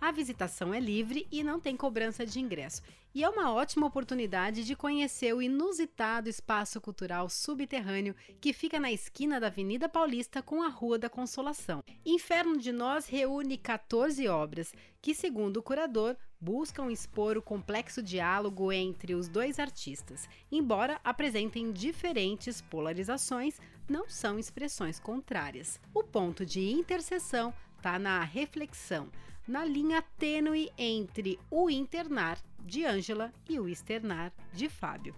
A 0.00 0.12
visitação 0.12 0.72
é 0.72 0.78
livre 0.78 1.26
e 1.30 1.42
não 1.42 1.58
tem 1.58 1.76
cobrança 1.76 2.24
de 2.24 2.38
ingresso, 2.38 2.82
e 3.14 3.22
é 3.22 3.28
uma 3.28 3.52
ótima 3.52 3.86
oportunidade 3.86 4.64
de 4.64 4.74
conhecer 4.76 5.34
o 5.34 5.42
inusitado 5.42 6.28
espaço 6.28 6.80
cultural 6.80 7.28
subterrâneo 7.28 8.14
que 8.40 8.52
fica 8.52 8.80
na 8.80 8.90
esquina 8.90 9.40
da 9.40 9.48
Avenida 9.48 9.88
Paulista 9.88 10.40
com 10.40 10.62
a 10.62 10.68
Rua 10.68 10.98
da 10.98 11.10
Consolação. 11.10 11.82
Inferno 12.06 12.56
de 12.56 12.72
Nós 12.72 13.06
reúne 13.06 13.58
14 13.58 14.26
obras 14.28 14.72
que, 15.00 15.14
segundo 15.14 15.58
o 15.58 15.62
curador, 15.62 16.16
buscam 16.40 16.90
expor 16.90 17.36
o 17.36 17.42
complexo 17.42 18.02
diálogo 18.02 18.72
entre 18.72 19.14
os 19.14 19.28
dois 19.28 19.58
artistas. 19.58 20.28
Embora 20.50 21.00
apresentem 21.04 21.70
diferentes 21.70 22.60
polarizações, 22.60 23.60
não 23.88 24.08
são 24.08 24.38
expressões 24.38 24.98
contrárias. 24.98 25.80
O 25.94 26.02
ponto 26.02 26.44
de 26.46 26.70
interseção 26.70 27.52
está 27.76 27.98
na 27.98 28.22
reflexão, 28.22 29.10
na 29.46 29.64
linha 29.64 30.02
tênue 30.18 30.70
entre 30.78 31.38
o 31.50 31.68
internar 31.68 32.38
de 32.60 32.84
Ângela 32.84 33.32
e 33.48 33.58
o 33.58 33.68
externar 33.68 34.32
de 34.52 34.68
Fábio. 34.68 35.14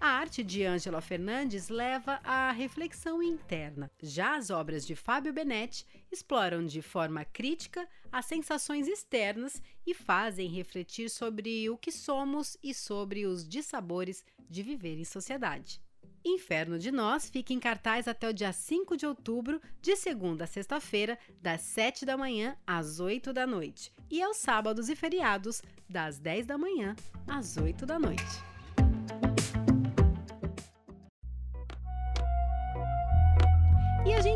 A 0.00 0.10
arte 0.10 0.44
de 0.44 0.64
Ângela 0.64 1.00
Fernandes 1.00 1.68
leva 1.68 2.20
à 2.22 2.52
reflexão 2.52 3.20
interna. 3.20 3.90
Já 4.00 4.36
as 4.36 4.48
obras 4.48 4.86
de 4.86 4.94
Fábio 4.94 5.32
Benetti 5.32 5.84
exploram 6.12 6.64
de 6.64 6.80
forma 6.80 7.24
crítica 7.24 7.88
as 8.12 8.26
sensações 8.26 8.86
externas 8.86 9.60
e 9.84 9.92
fazem 9.92 10.48
refletir 10.48 11.10
sobre 11.10 11.68
o 11.68 11.76
que 11.76 11.90
somos 11.90 12.56
e 12.62 12.72
sobre 12.72 13.26
os 13.26 13.46
dissabores 13.46 14.24
de 14.48 14.62
viver 14.62 14.98
em 15.00 15.04
sociedade. 15.04 15.82
Inferno 16.28 16.78
de 16.78 16.90
Nós 16.90 17.30
fica 17.30 17.52
em 17.52 17.58
cartaz 17.60 18.06
até 18.06 18.28
o 18.28 18.32
dia 18.32 18.52
5 18.52 18.96
de 18.96 19.06
outubro, 19.06 19.60
de 19.80 19.96
segunda 19.96 20.44
a 20.44 20.46
sexta-feira, 20.46 21.18
das 21.40 21.62
7 21.62 22.04
da 22.04 22.16
manhã 22.16 22.56
às 22.66 23.00
8 23.00 23.32
da 23.32 23.46
noite, 23.46 23.92
e 24.10 24.22
aos 24.22 24.36
sábados 24.36 24.88
e 24.88 24.96
feriados, 24.96 25.62
das 25.88 26.18
10 26.18 26.46
da 26.46 26.58
manhã 26.58 26.94
às 27.26 27.56
8 27.56 27.86
da 27.86 27.98
noite. 27.98 28.57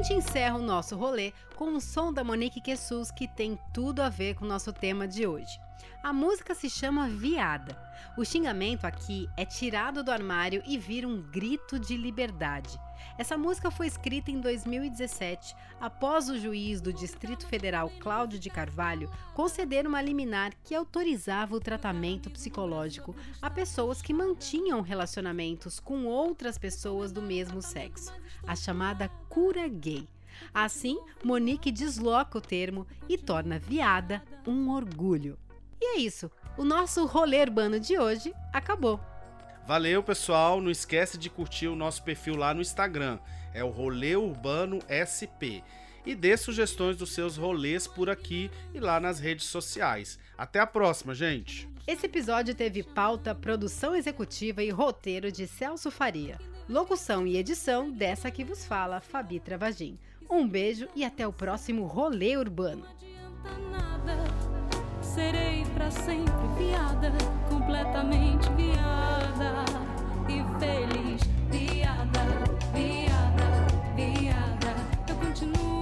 Gente 0.03 0.15
encerra 0.15 0.57
o 0.57 0.63
nosso 0.63 0.97
rolê 0.97 1.33
com 1.55 1.77
o 1.77 1.81
som 1.81 2.13
da 2.13 2.25
Monique 2.25 2.61
Quessus, 2.61 3.13
que 3.13 3.29
tem 3.29 3.57
tudo 3.73 4.03
a 4.03 4.09
ver 4.09 4.35
com 4.35 4.45
o 4.45 4.49
nosso 4.49 4.73
tema 4.73 5.07
de 5.07 5.29
hoje. 5.29 5.61
A 6.03 6.13
música 6.13 6.57
se 6.57 6.69
chama 6.69 7.09
Viada. 7.09 7.81
O 8.19 8.25
xingamento 8.25 8.85
aqui 8.85 9.29
é 9.37 9.45
tirado 9.45 10.03
do 10.03 10.11
armário 10.11 10.61
e 10.67 10.77
vira 10.77 11.07
um 11.07 11.23
grito 11.23 11.79
de 11.79 11.97
liberdade. 11.97 12.77
Essa 13.19 13.37
música 13.37 13.71
foi 13.71 13.87
escrita 13.87 14.31
em 14.31 14.41
2017, 14.41 15.55
após 15.81 16.29
o 16.29 16.39
juiz 16.39 16.81
do 16.81 16.93
Distrito 16.93 17.47
Federal 17.47 17.91
Cláudio 18.01 18.39
de 18.39 18.51
Carvalho 18.51 19.11
conceder 19.35 19.87
uma 19.87 20.03
liminar 20.03 20.53
que 20.65 20.75
autorizava 20.75 21.55
o 21.55 21.61
tratamento 21.61 22.31
psicológico 22.31 23.15
a 23.41 23.51
pessoas 23.51 24.01
que 24.01 24.15
mantinham 24.15 24.81
relacionamentos 24.81 25.79
com 25.79 26.07
outras 26.07 26.59
pessoas 26.59 27.13
do 27.13 27.23
mesmo 27.23 27.61
sexo, 27.61 28.13
a 28.47 28.57
chamada 28.57 29.09
cura 29.29 29.69
gay. 29.69 30.09
Assim, 30.53 30.99
Monique 31.23 31.71
desloca 31.71 32.39
o 32.39 32.41
termo 32.41 32.87
e 33.09 33.17
torna 33.19 33.59
viada 33.59 34.23
um 34.47 34.71
orgulho. 34.71 35.39
E 35.81 35.97
é 35.97 36.01
isso. 36.01 36.31
O 36.57 36.65
nosso 36.65 37.07
rolê 37.07 37.41
urbano 37.41 37.81
de 37.81 37.99
hoje 37.99 38.35
acabou. 38.53 39.01
Valeu, 39.67 40.03
pessoal. 40.03 40.61
Não 40.61 40.71
esquece 40.71 41.17
de 41.17 41.31
curtir 41.31 41.69
o 41.69 41.77
nosso 41.77 42.03
perfil 42.03 42.37
lá 42.37 42.53
no 42.53 42.61
Instagram. 42.61 43.19
É 43.55 43.63
o 43.63 43.71
Rolê 43.71 44.17
Urbano 44.17 44.81
SP. 44.89 45.63
E 46.05 46.15
dê 46.15 46.37
sugestões 46.37 46.97
dos 46.97 47.13
seus 47.13 47.37
rolês 47.37 47.87
por 47.87 48.11
aqui 48.11 48.51
e 48.75 48.81
lá 48.81 48.99
nas 48.99 49.21
redes 49.21 49.47
sociais. 49.47 50.19
Até 50.37 50.59
a 50.59 50.67
próxima, 50.67 51.15
gente. 51.15 51.69
Esse 51.87 52.07
episódio 52.07 52.55
teve 52.55 52.83
pauta, 52.83 53.35
produção 53.35 53.95
executiva 53.95 54.63
e 54.63 54.71
roteiro 54.71 55.31
de 55.31 55.47
Celso 55.47 55.91
Faria. 55.91 56.39
Locução 56.69 57.27
e 57.27 57.37
edição 57.37 57.91
dessa 57.91 58.31
que 58.31 58.45
vos 58.45 58.65
fala, 58.65 59.01
Fabi 59.01 59.41
Travagin. 59.41 59.99
Um 60.31 60.49
beijo 60.49 60.89
e 60.95 61.05
até 61.05 61.27
o 61.27 61.33
próximo 61.33 61.85
Rolê 61.85 62.37
Urbano 62.37 62.87
serei 65.15 65.65
para 65.75 65.91
sempre 65.91 66.49
viada, 66.57 67.13
completamente 67.49 68.51
viada 68.53 69.65
e 70.27 70.43
feliz. 70.59 71.23
Viada, 71.51 72.25
viada, 72.73 73.67
viada, 73.95 74.75
eu 75.07 75.17
continuo. 75.17 75.82